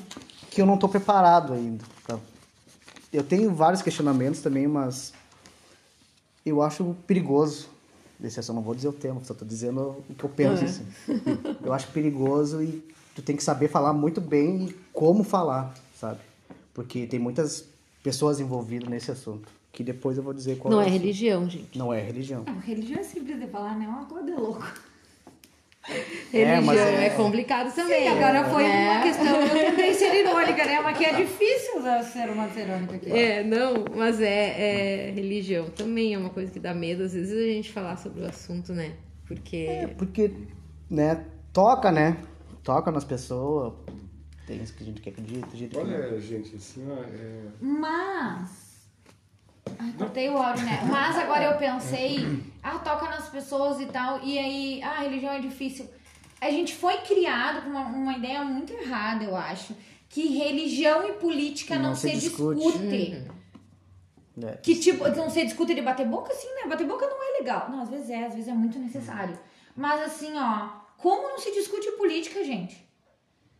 [0.49, 1.83] que eu não tô preparado ainda.
[2.03, 2.17] pra-
[3.13, 5.13] Eu tenho vários questionamentos também, mas
[6.43, 7.69] eu acho perigoso.
[8.23, 10.63] Esse eu não vou dizer o tema, só tô dizendo o que eu penso.
[10.63, 10.65] É.
[10.65, 10.85] assim.
[11.63, 12.83] Eu acho perigoso e
[13.15, 16.19] tu tem que saber falar muito bem e como falar, sabe?
[16.73, 17.67] Porque tem muitas
[18.01, 19.49] pessoas envolvidas nesse assunto.
[19.71, 20.87] Que depois eu vou dizer qual Não é.
[20.87, 21.77] é religião, gente.
[21.77, 22.43] Não é religião.
[22.45, 23.85] Não, religião é simples de falar, né?
[23.85, 24.65] É uma coisa de louco.
[26.33, 28.05] É, Religião mas é, é- complicado também.
[28.05, 28.91] E agora foi né?
[28.91, 30.79] uma questão, eu tentei ser irônica, né?
[30.81, 31.81] Mas que é difícil
[32.11, 33.11] ser uma irônica aqui.
[33.11, 37.31] É, não, mas é, é religião também é uma coisa que dá medo às vezes
[37.31, 38.93] a gente falar sobre o assunto, né?
[39.25, 40.31] Porque É, porque,
[40.89, 42.17] né, toca, né?
[42.63, 43.73] Toca nas pessoas.
[44.49, 45.83] Tem isso que a gente quer gente que não.
[45.83, 47.03] Olha, gente, assim, ó.
[47.03, 47.43] É...
[47.61, 48.89] Mas.
[49.77, 50.81] Ai, cortei o áudio, né?
[50.89, 55.39] Mas agora eu pensei, ah, toca nas pessoas e tal, e aí, ah, religião é
[55.39, 55.87] difícil.
[56.41, 59.75] A gente foi criado com uma, uma ideia muito errada, eu acho,
[60.09, 62.59] que religião e política não, Não se se, discute.
[62.59, 63.27] discute.
[64.41, 64.51] É.
[64.63, 66.67] Que tipo, não se discute de bater boca, sim, né?
[66.67, 67.69] Bater boca não é legal.
[67.69, 69.37] Não, às vezes é, às vezes é muito necessário.
[69.75, 72.88] Mas assim, ó, como não se discute política, gente?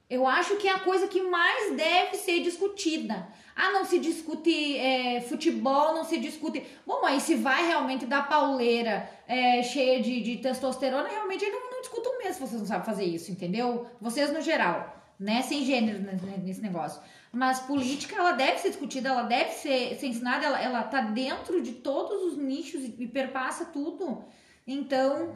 [0.10, 3.28] Eu acho que é a coisa que mais deve ser discutida.
[3.56, 6.66] Ah, não se discute é, futebol, não se discute.
[6.86, 11.72] Bom, aí se vai realmente dar pauleira é, cheia de, de testosterona, realmente eu não,
[11.72, 13.86] não discutam mesmo vocês não sabem fazer isso, entendeu?
[14.02, 15.44] Vocês no geral, né?
[15.44, 16.00] Sem gênero
[16.44, 17.02] nesse negócio.
[17.32, 21.62] Mas política, ela deve ser discutida, ela deve ser, ser ensinada, ela, ela tá dentro
[21.62, 24.24] de todos os nichos e, e perpassa tudo.
[24.66, 25.36] Então,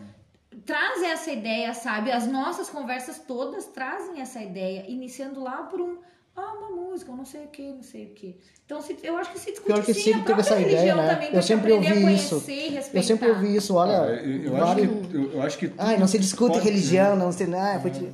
[0.65, 2.11] traz essa ideia, sabe?
[2.11, 5.97] As nossas conversas todas trazem essa ideia, iniciando lá por um
[6.35, 8.35] ah, uma música, não sei o que, não sei o que.
[8.65, 10.97] Então, se, eu acho que se discute Pior que sim, a própria essa ideia, religião
[10.97, 11.13] né?
[11.13, 12.41] também, Eu sempre aprender a ouvi isso.
[12.41, 14.01] conhecer e Eu sempre ouvi isso, olha.
[14.01, 15.71] Ah, eu, eu acho vários- que, eu, eu acho que.
[15.77, 17.43] Ai, não se discute pode- religião, não se.
[17.53, 18.11] Ah, foi de-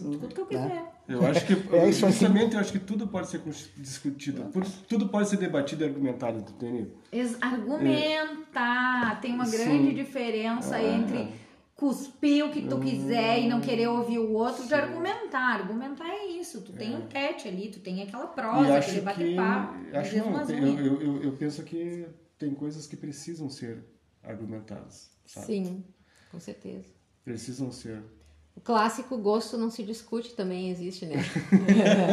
[0.00, 0.82] Tudo que eu quiser.
[1.08, 3.40] Eu acho que, É isso justamente, eu acho que tudo pode ser
[3.76, 4.44] discutido,
[4.88, 6.90] tudo pode ser debatido e argumentado, entendeu?
[7.40, 9.20] Argumentar.
[9.20, 9.94] Tem uma grande Sim.
[9.94, 10.82] diferença Ah.
[10.82, 11.28] entre
[11.82, 15.56] cuspir o que tu quiser e não querer ouvir o outro de argumentar.
[15.56, 16.60] Argumentar é isso.
[16.60, 19.04] Tu tem um tete ali, tu tem aquela prosa, aquele que.
[19.04, 19.74] bater-papo.
[19.90, 22.06] às Acho não, eu, eu, eu, penso que
[22.38, 23.84] tem coisas que precisam ser
[24.22, 25.46] argumentadas, sabe?
[25.46, 25.84] sim,
[26.30, 26.86] com certeza.
[27.24, 28.00] Precisam ser.
[28.54, 31.16] O clássico gosto não se discute também existe, né?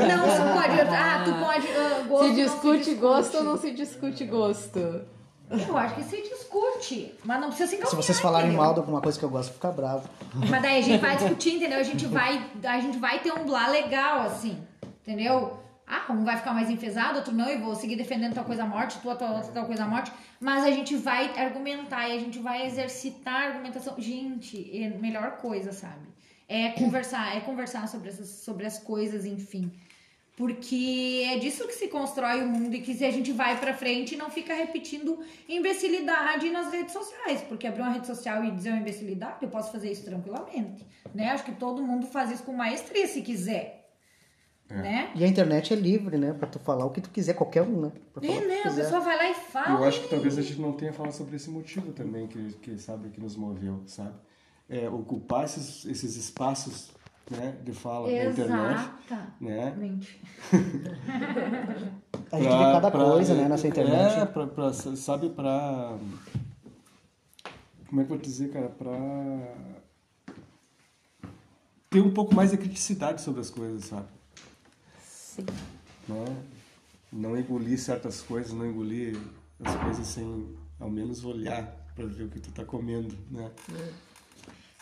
[0.08, 0.82] Não, você pode.
[0.90, 1.68] Ah, tu pode.
[1.68, 2.96] ah, gosto se não discute discute.
[2.96, 5.06] gosto ou não se discute gosto?
[5.50, 8.64] Eu acho que se discute, mas não precisa se Se engalfinhar, vocês falarem entendeu?
[8.64, 10.08] mal de alguma coisa que eu gosto, fica bravo.
[10.48, 11.80] Mas daí a gente vai discutir, entendeu?
[11.80, 14.62] A gente vai, a gente vai ter um blá legal, assim,
[15.02, 15.58] entendeu?
[15.88, 18.66] Ah, um vai ficar mais enfesado, outro não, e vou seguir defendendo tal coisa à
[18.68, 20.12] morte, tua, tua, outra tal coisa à morte.
[20.40, 23.96] Mas a gente vai argumentar e a gente vai exercitar a argumentação.
[23.98, 26.08] Gente, é a melhor coisa, sabe?
[26.48, 29.72] É conversar, é conversar sobre, essas, sobre as coisas, enfim.
[30.40, 33.74] Porque é disso que se constrói o mundo e que se a gente vai pra
[33.74, 35.20] frente não fica repetindo
[35.50, 37.42] imbecilidade nas redes sociais.
[37.42, 40.88] Porque abrir uma rede social e dizer uma imbecilidade, eu posso fazer isso tranquilamente.
[41.14, 41.30] Né?
[41.30, 43.92] Acho que todo mundo faz isso com maestria se quiser.
[44.70, 45.12] Né?
[45.14, 46.32] E a internet é livre, né?
[46.32, 47.92] Pra tu falar o que tu quiser, qualquer um, né?
[48.14, 48.62] Pra É, né?
[48.64, 49.82] A pessoa vai lá e fala.
[49.82, 52.78] Eu acho que talvez a gente não tenha falado sobre esse motivo também, que, que
[52.78, 54.16] sabe, que nos moveu, sabe?
[54.70, 56.92] É, ocupar esses, esses espaços
[57.30, 58.90] né, de fala na internet,
[59.40, 59.76] né?
[62.32, 64.20] A gente vê cada pra- coisa, né, nessa internet.
[64.20, 65.98] É, pra, pra- sabe, pra...
[67.88, 68.70] Como é que eu vou dizer, cara?
[68.70, 68.96] Pra
[71.90, 74.08] ter um pouco mais de criticidade sobre as coisas, sabe?
[75.04, 75.46] Sim.
[76.08, 76.26] Né?
[77.12, 79.18] Não engolir certas coisas, não engolir
[79.64, 83.50] as coisas sem, ao menos, olhar pra ver o que tu tá comendo, né?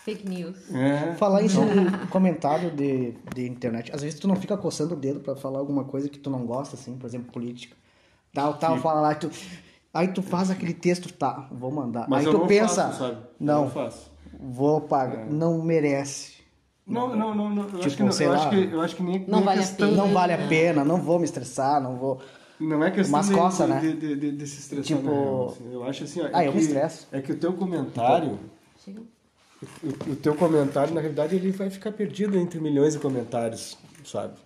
[0.08, 0.56] Fake news.
[0.74, 1.50] É, Falar em
[2.10, 5.84] comentário de, de internet, às vezes tu não fica coçando o dedo pra falar alguma
[5.84, 7.76] coisa que tu não gosta, assim, por exemplo, política.
[8.34, 9.30] Tal, tal, fala lá, e tu,
[9.94, 12.08] aí tu faz aquele texto, tá, vou mandar.
[12.08, 13.16] Mas aí eu tu não pensa, faço, sabe?
[13.18, 14.10] Eu não, não faço.
[14.40, 16.38] vou pagar, não merece.
[16.86, 17.64] Não, não, não, não.
[17.64, 18.38] Eu, Tipo, acho que, não, sei eu, lá.
[18.38, 20.02] acho que, eu acho que nem, Não nem vale a questão, pena.
[20.06, 22.22] Não vale a pena, não vou me estressar, não vou.
[22.62, 23.80] Não é questão Umas de, coça, de, né?
[23.82, 25.74] de, de, de, de se estressar, Tipo- assim.
[25.74, 27.08] Eu acho assim, ó, Ah, é eu me que- estresso.
[27.12, 28.40] É que o teu comentário,
[29.84, 34.38] o, o teu comentário, na realidade, ele vai ficar perdido entre milhões de comentários, sabe?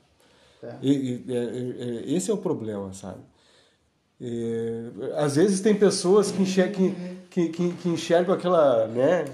[0.64, 0.76] É.
[0.82, 3.20] E, e- é- é- é- esse é o problema, sabe?
[4.20, 6.94] E, às vezes tem pessoas que enxergam,
[7.30, 9.26] que, que, que enxergam aquela, né?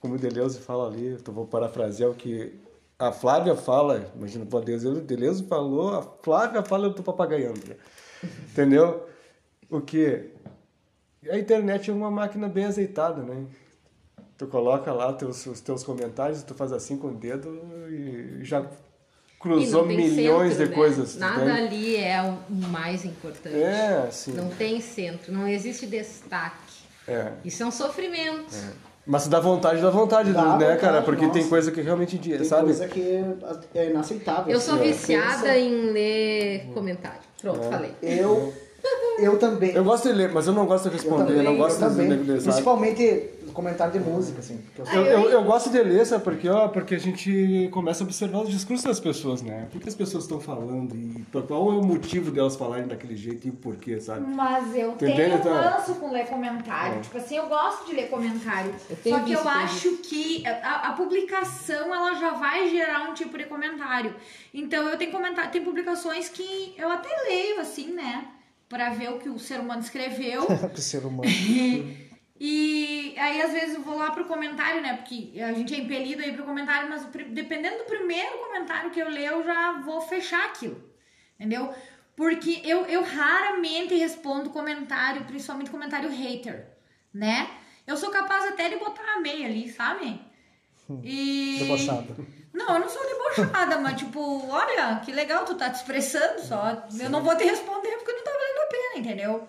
[0.00, 2.54] Como o Deleuze fala ali, eu vou parafrasear o que
[2.98, 7.76] a Flávia fala, imagina, pô, Deleuze, Deleuze falou, a Flávia fala, eu tô papagaiando, né?
[8.52, 9.06] entendeu?
[9.70, 10.30] O que
[11.30, 13.46] a internet é uma máquina bem azeitada, né?
[14.38, 17.60] Tu coloca lá teus, os teus comentários, tu faz assim com o dedo
[17.90, 18.64] e já
[19.40, 20.76] cruzou tem milhões centro, de né?
[20.76, 21.16] coisas.
[21.16, 21.52] Nada né?
[21.52, 23.56] ali é o mais importante.
[23.56, 24.32] É, assim.
[24.32, 26.56] Não tem centro, não existe destaque.
[27.08, 27.32] É.
[27.44, 28.54] Isso é um sofrimento.
[29.04, 31.02] Mas dá vontade, dá vontade, Dá né, vontade, cara?
[31.02, 31.48] Porque tem nossa.
[31.48, 32.64] coisa que realmente, Tem sabe?
[32.64, 33.24] coisa que
[33.74, 34.52] é inaceitável.
[34.52, 34.86] Eu sou assim, ó.
[34.92, 37.20] viciada Pensa- em ler comentário.
[37.40, 37.92] Pronto, falei.
[38.02, 38.52] Eu,
[39.18, 39.72] eu também.
[39.72, 41.82] Eu gosto de ler, mas eu não gosto de Eu responder, também, eu não gosto
[41.82, 42.08] eu de também.
[42.22, 42.42] ler?
[42.42, 44.58] Principalmente comentário de música, assim.
[44.58, 46.48] porque eu Eu, eu, eu gosto de ler, sabe por quê?
[46.48, 49.66] Ó, porque a gente começa a observar os discursos das pessoas, né?
[49.74, 53.48] O que, as pessoas estão falando e qual é o motivo delas falarem daquele jeito
[53.48, 54.32] e o porquê, sabe?
[54.32, 55.52] Mas eu Tu entende, tenho um então?
[55.52, 57.00] ranço com ler comentário.
[57.00, 58.72] Tipo assim, eu gosto de ler comentário.
[59.02, 63.44] Só que eu acho que a, a publicação ela já vai gerar um tipo de
[63.46, 64.14] comentário.
[64.54, 68.24] Então eu tenho comentário, tem publicações que eu até leio assim, né?
[68.68, 70.46] Pra ver o que o ser humano escreveu.
[70.72, 71.28] que ser humano.
[72.40, 74.96] E aí, às vezes, eu vou lá pro comentário, né?
[74.96, 79.08] Porque a gente é impelido aí pro comentário, mas dependendo do primeiro comentário que eu
[79.08, 80.80] ler, eu já vou fechar aquilo.
[81.34, 81.74] Entendeu?
[82.14, 86.68] Porque eu, eu raramente respondo comentário, principalmente comentário hater,
[87.12, 87.48] né?
[87.86, 90.20] Eu sou capaz até de botar a meia ali, sabe?
[91.02, 91.56] E.
[91.60, 92.16] Debochada.
[92.58, 96.82] Não, eu não sou debochada, mas tipo, olha, que legal, tu tá te expressando só.
[96.98, 99.48] Eu não vou te responder porque não tá valendo a pena, entendeu?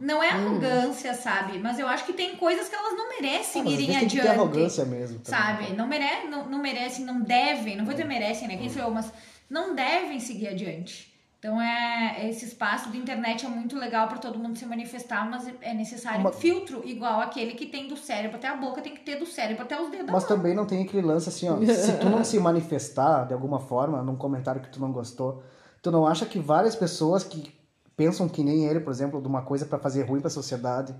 [0.00, 1.58] Não é arrogância, sabe?
[1.60, 4.20] Mas eu acho que tem coisas que elas não merecem Ah, irem tem que ter
[4.20, 4.28] adiante.
[4.28, 5.20] arrogância mesmo.
[5.20, 5.40] também.
[5.40, 5.72] Sabe?
[5.74, 8.56] Não, mere não, não merecem, não devem, não vou dizer merecem, né?
[8.56, 8.70] Quem Hum.
[8.70, 9.12] sou eu, mas
[9.48, 11.09] não devem seguir adiante.
[11.40, 15.50] Então é esse espaço da internet é muito legal para todo mundo se manifestar, mas
[15.62, 19.00] é necessário um filtro igual aquele que tem do cérebro até a boca, tem que
[19.00, 20.10] ter do cérebro até os dedos.
[20.12, 21.56] Mas também não tem aquele lance assim, ó.
[21.64, 25.42] Se tu não se manifestar de alguma forma num comentário que tu não gostou,
[25.80, 27.50] tu não acha que várias pessoas que
[27.96, 30.94] pensam que nem ele, por exemplo, de uma coisa pra fazer ruim pra sociedade,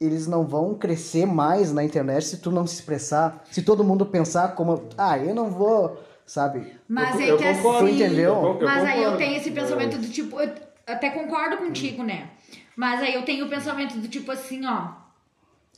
[0.00, 4.06] eles não vão crescer mais na internet se tu não se expressar, se todo mundo
[4.06, 6.76] pensar como, ah, eu não vou, sabe?
[6.88, 7.86] Mas Eu- é eu que concordo.
[7.86, 7.94] Assim.
[7.96, 8.34] entendeu?
[8.34, 9.18] Eu- eu mas aí eu concordo.
[9.18, 10.40] tenho esse pensamento do tipo.
[10.40, 10.52] Eu
[10.86, 12.28] até concordo contigo, né?
[12.76, 14.88] Mas aí eu tenho o pensamento do tipo assim, ó.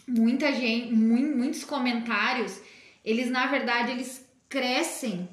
[0.07, 2.61] Muita gente, mui- muitos comentários,
[3.05, 5.29] eles na verdade eles crescem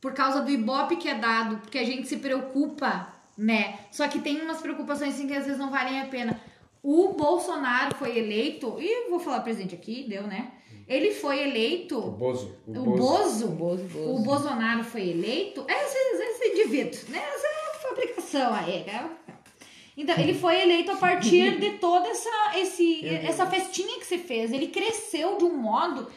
[0.00, 3.78] por causa do ibope que é dado, porque a gente se preocupa, né?
[3.90, 6.40] Só que tem umas preocupações assim que às vezes não valem a pena.
[6.82, 10.48] O Bolsonaro foi eleito, e eu vou falar presidente aqui, deu, né?
[10.86, 11.98] Ele foi eleito.
[11.98, 12.56] O Bozo.
[12.66, 14.10] O Bozo, Bozo, Bozo.
[14.10, 17.18] o Bolsonaro foi eleito, esse, esse indivíduo, né?
[17.18, 19.10] Essa é a fabricação aí, né?
[19.96, 24.52] Então, ele foi eleito a partir de toda essa, esse, essa festinha que você fez.
[24.52, 26.10] Ele cresceu de um modo,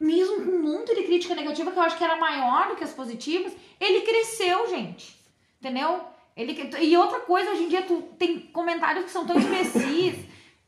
[0.00, 2.84] mesmo com um monte de crítica negativa, que eu acho que era maior do que
[2.84, 3.52] as positivas.
[3.80, 5.16] Ele cresceu, gente.
[5.60, 6.00] Entendeu?
[6.36, 10.14] Ele, e outra coisa, hoje em dia, tu tem comentários que são tão imbecis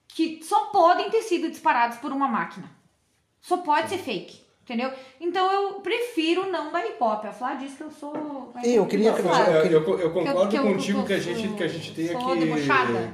[0.08, 2.75] que só podem ter sido disparados por uma máquina.
[3.46, 4.44] Só pode ser fake.
[4.64, 4.90] Entendeu?
[5.20, 7.24] Então eu prefiro não dar hip hop.
[7.24, 8.52] A Flá disse que eu sou.
[8.64, 11.94] Eu queria eu, eu, eu concordo que eu, contigo que, a gente, que a gente
[11.94, 12.14] tem que,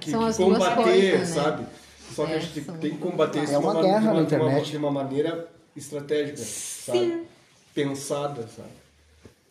[0.00, 1.42] que, que combater, coisas, né?
[1.42, 1.66] sabe?
[2.10, 2.78] Só que é, a gente são...
[2.78, 4.70] tem que combater isso é uma, guerra de, uma, na internet.
[4.70, 6.98] de uma maneira estratégica, sabe?
[6.98, 7.26] Sim.
[7.74, 8.68] Pensada, sabe?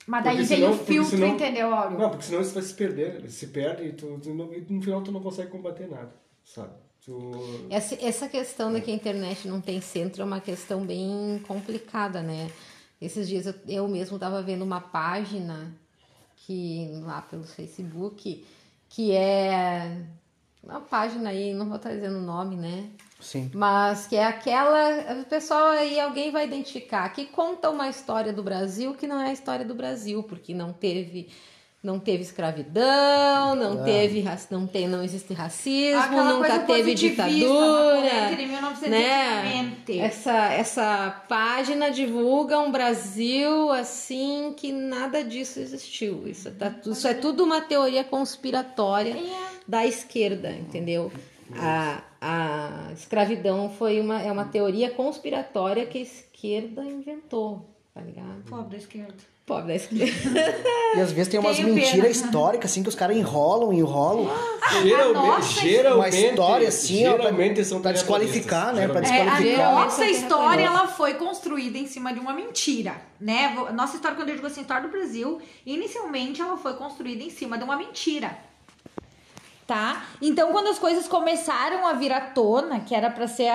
[0.08, 2.00] Mas daí vem o filtro, senão, entendeu, Áureo?
[2.00, 3.30] Não, porque senão você vai se perder.
[3.30, 6.12] Se perde e, tu, tu, e no final tu não consegue combater nada,
[6.44, 6.74] sabe?
[7.70, 12.22] Essa, essa questão de que a internet não tem centro é uma questão bem complicada,
[12.22, 12.52] né?
[13.02, 15.74] Esses dias eu, eu mesmo estava vendo uma página
[16.36, 18.46] que lá pelo Facebook
[18.88, 20.06] que é
[20.64, 22.90] uma página aí, não vou estar dizendo o nome, né?
[23.20, 23.50] Sim.
[23.54, 25.22] Mas que é aquela.
[25.22, 29.30] O pessoal aí, alguém vai identificar, que conta uma história do Brasil que não é
[29.30, 31.30] a história do Brasil, porque não teve
[31.84, 33.84] não teve escravidão, não é.
[33.84, 38.30] teve não tem não existe racismo, Aquela nunca teve ditadura,
[38.88, 39.76] né?
[40.00, 46.28] Essa essa página divulga um Brasil assim que nada disso existiu.
[46.28, 49.50] Isso, tá, isso é tudo uma teoria conspiratória é.
[49.68, 51.12] da esquerda, entendeu?
[51.58, 58.44] A, a escravidão foi uma é uma teoria conspiratória que a esquerda inventou, tá ligado?
[58.48, 59.31] Pobre da esquerda.
[59.46, 60.72] Pobre da esquerda.
[60.94, 64.30] E às vezes tem umas mentiras históricas, assim, que os caras enrolam, enrolam.
[64.30, 68.90] Ah, geralmente, geralmente, uma história assim, geralmente ó, são pra desqualificar, né?
[68.90, 69.70] Pra é, desqualificar.
[69.70, 73.56] a nossa história, ela foi construída em cima de uma mentira, né?
[73.74, 77.58] Nossa história, quando eu digo assim, história do Brasil, inicialmente ela foi construída em cima
[77.58, 78.38] de uma mentira.
[79.66, 80.04] Tá?
[80.22, 83.50] Então, quando as coisas começaram a vir à tona, que era para ser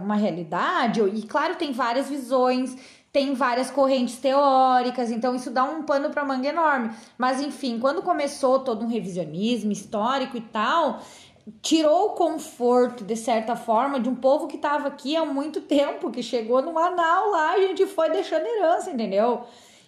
[0.00, 2.74] uma realidade, e claro, tem várias visões,
[3.18, 6.90] tem várias correntes teóricas, então isso dá um pano para manga enorme.
[7.18, 11.00] Mas enfim, quando começou todo um revisionismo histórico e tal,
[11.60, 16.12] tirou o conforto, de certa forma, de um povo que estava aqui há muito tempo,
[16.12, 19.42] que chegou no Manaus lá, a gente foi deixando herança, entendeu?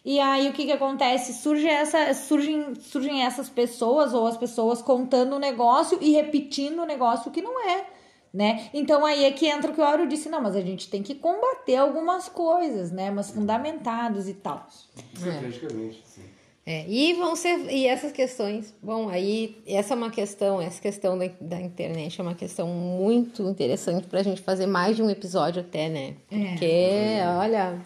[0.05, 1.33] E aí o que que acontece?
[1.33, 6.81] Surge essa, surgem, surgem essas pessoas ou as pessoas contando o um negócio e repetindo
[6.81, 7.87] o um negócio que não é
[8.33, 8.71] né?
[8.73, 11.03] Então aí é que entra o que o Auro disse, não, mas a gente tem
[11.03, 13.11] que combater algumas coisas, né?
[13.11, 14.67] Mas fundamentados e tal.
[15.15, 16.23] Estrategicamente, sim.
[16.67, 21.19] É, e vão ser e essas questões, bom, aí essa é uma questão, essa questão
[21.19, 25.11] da, da internet é uma questão muito interessante para a gente fazer mais de um
[25.11, 26.15] episódio até, né?
[26.31, 26.51] É.
[26.51, 27.27] Porque, é.
[27.27, 27.81] olha,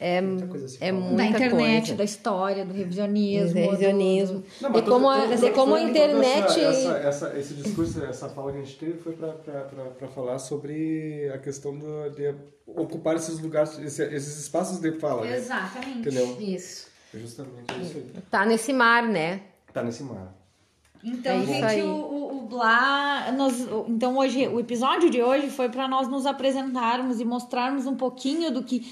[0.00, 1.94] é muita coisa é muita da internet, coisa.
[1.94, 3.52] da história, do revisionismo.
[3.52, 4.38] Do revisionismo.
[4.38, 4.62] Do...
[4.62, 6.58] Não, e como, a, de como a internet.
[6.58, 11.36] Essa, essa, esse discurso, essa fala que a gente teve foi para falar sobre a
[11.36, 12.34] questão do, de
[12.66, 15.20] ocupar esses lugares, esses espaços de fala.
[15.20, 15.36] Né?
[15.36, 16.10] Exatamente.
[16.10, 16.22] Né?
[16.22, 16.36] Entendeu?
[16.40, 16.88] Isso.
[17.14, 18.22] É justamente isso aí.
[18.30, 19.42] Tá nesse mar, né?
[19.70, 20.34] Tá nesse mar.
[21.04, 23.32] Então, é gente, o, o, o Blá.
[23.32, 27.96] Nós, então, hoje, o episódio de hoje foi para nós nos apresentarmos e mostrarmos um
[27.96, 28.90] pouquinho do que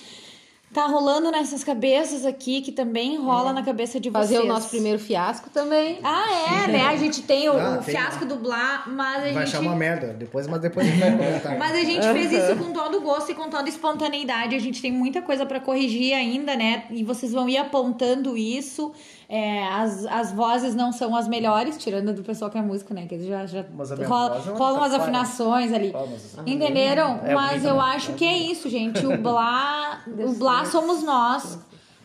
[0.73, 3.53] Tá rolando nessas cabeças aqui, que também rola é.
[3.55, 4.29] na cabeça de vocês.
[4.29, 5.99] Fazer o nosso primeiro fiasco também.
[6.05, 6.83] Ah, é, né?
[6.87, 9.35] A gente tem o, ah, o tem fiasco do Blá, mas a vai gente...
[9.35, 11.57] Vai achar uma merda, depois, mas depois a gente vai comentar.
[11.59, 14.55] mas a gente fez isso com todo gosto e com toda espontaneidade.
[14.55, 16.85] A gente tem muita coisa para corrigir ainda, né?
[16.91, 18.93] E vocês vão ir apontando isso.
[19.31, 23.07] É, as, as vozes não são as melhores, tirando do pessoal que é músico, né?
[23.07, 23.63] Que eles já, já
[24.07, 25.93] rola, é rolam umas afinações ali.
[26.47, 27.21] Entenderam?
[27.23, 29.05] É Mas eu acho que é isso, gente.
[29.07, 31.59] O Blá, o Blá somos nós,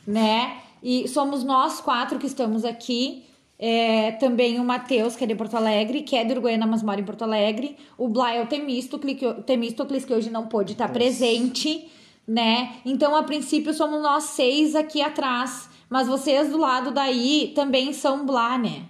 [0.05, 0.57] né?
[0.83, 3.23] E somos nós quatro que estamos aqui.
[3.57, 6.99] É, também o Matheus, que é de Porto Alegre, que é de Uruguaiana, mas mora
[6.99, 7.77] em Porto Alegre.
[7.97, 11.89] O Blá é o Temístocles, que hoje não pôde estar presente,
[12.27, 12.73] né?
[12.83, 15.71] Então, a princípio, somos nós seis aqui atrás.
[15.93, 18.81] Mas vocês do lado daí também são Blá, né?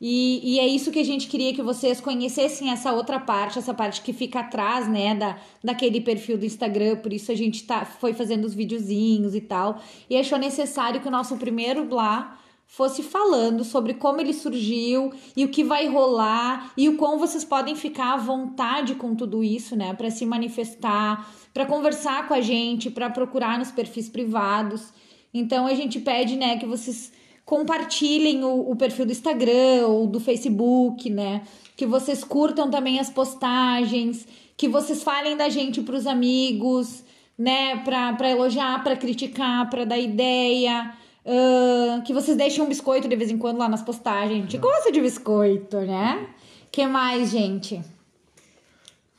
[0.00, 3.74] E, e, é isso que a gente queria que vocês conhecessem essa outra parte, essa
[3.74, 6.94] parte que fica atrás, né, da, daquele perfil do Instagram.
[6.98, 9.82] Por isso a gente tá, foi fazendo os videozinhos e tal.
[10.08, 12.38] E achou necessário que o nosso primeiro Blá
[12.68, 17.44] fosse falando sobre como ele surgiu e o que vai rolar e o quão vocês
[17.44, 22.40] podem ficar à vontade com tudo isso, né, para se manifestar, para conversar com a
[22.40, 24.92] gente, para procurar nos perfis privados.
[25.34, 27.12] Então a gente pede, né, que vocês
[27.44, 31.42] compartilhem o, o perfil do Instagram ou do Facebook, né?
[31.76, 34.26] Que vocês curtam também as postagens,
[34.56, 37.02] que vocês falem da gente para os amigos,
[37.36, 37.82] né?
[37.84, 40.94] Para elogiar, para criticar, para dar ideia.
[41.26, 44.38] Uh, que vocês deixem um biscoito de vez em quando lá nas postagens.
[44.38, 46.28] A gente gosta de biscoito, né?
[46.74, 47.80] que mais, gente?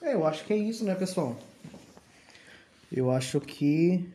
[0.02, 1.38] É, eu acho que é isso, né, pessoal?
[2.92, 4.06] Eu acho que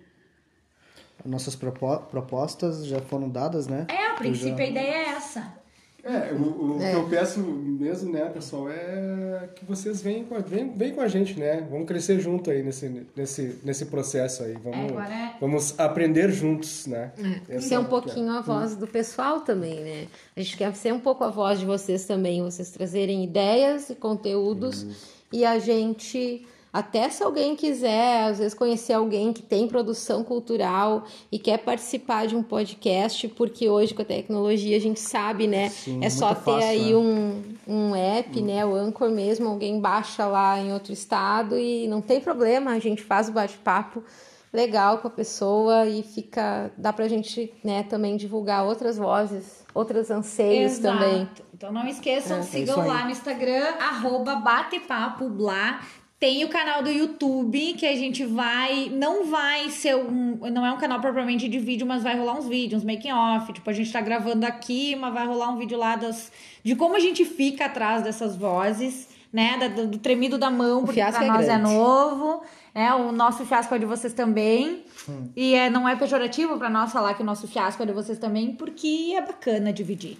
[1.24, 3.86] nossas propostas já foram dadas, né?
[3.88, 4.64] É, a princípio já...
[4.64, 5.60] a ideia é essa.
[6.02, 6.90] É, o, o é.
[6.90, 11.00] que eu peço mesmo, né, pessoal, é que vocês venham com, a, venham, venham com
[11.02, 11.66] a gente, né?
[11.70, 14.54] Vamos crescer junto aí nesse, nesse, nesse processo aí.
[14.54, 17.12] Vamos, é, vamos aprender juntos, né?
[17.48, 17.60] É.
[17.60, 20.06] Ser um pouquinho a voz do pessoal também, né?
[20.34, 23.94] A gente quer ser um pouco a voz de vocês também, vocês trazerem ideias e
[23.94, 24.86] conteúdos
[25.30, 31.04] e a gente até se alguém quiser, às vezes, conhecer alguém que tem produção cultural
[31.30, 35.70] e quer participar de um podcast, porque hoje com a tecnologia a gente sabe, né?
[35.70, 36.96] Sim, é só ter fácil, aí né?
[36.96, 38.46] um, um app, hum.
[38.46, 38.64] né?
[38.64, 43.02] O Anchor mesmo, alguém baixa lá em outro estado e não tem problema, a gente
[43.02, 44.04] faz o bate-papo
[44.52, 46.70] legal com a pessoa e fica.
[46.76, 50.98] dá pra gente né, também divulgar outras vozes, outros anseios Exato.
[50.98, 51.28] também.
[51.54, 55.80] Então não esqueçam, é, sigam é lá no Instagram, arroba batepapoblá.
[56.20, 58.90] Tem o canal do YouTube que a gente vai.
[58.90, 60.36] Não vai ser um.
[60.52, 63.50] Não é um canal propriamente de vídeo, mas vai rolar uns vídeos, uns making off.
[63.54, 66.30] Tipo, a gente tá gravando aqui, mas vai rolar um vídeo lá das,
[66.62, 69.66] de como a gente fica atrás dessas vozes, né?
[69.70, 71.70] Do, do tremido da mão, porque pra é nós é grande.
[71.70, 72.42] é novo.
[72.74, 72.94] Né?
[72.94, 74.84] O nosso fiasco é de vocês também.
[75.08, 75.30] Hum.
[75.34, 78.18] E é, não é pejorativo para nós falar que o nosso fiasco é de vocês
[78.18, 80.18] também, porque é bacana dividir.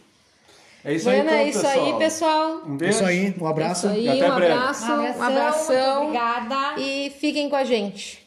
[0.82, 1.84] É isso aí, então, é isso pessoal.
[1.84, 2.62] aí, pessoal.
[2.66, 2.94] Um beijo.
[2.94, 3.86] Isso aí, um abraço.
[3.88, 4.52] É isso aí, e até um breve.
[4.52, 6.02] abraço, um abração.
[6.04, 6.80] Obrigada.
[6.80, 8.20] E fiquem com a gente.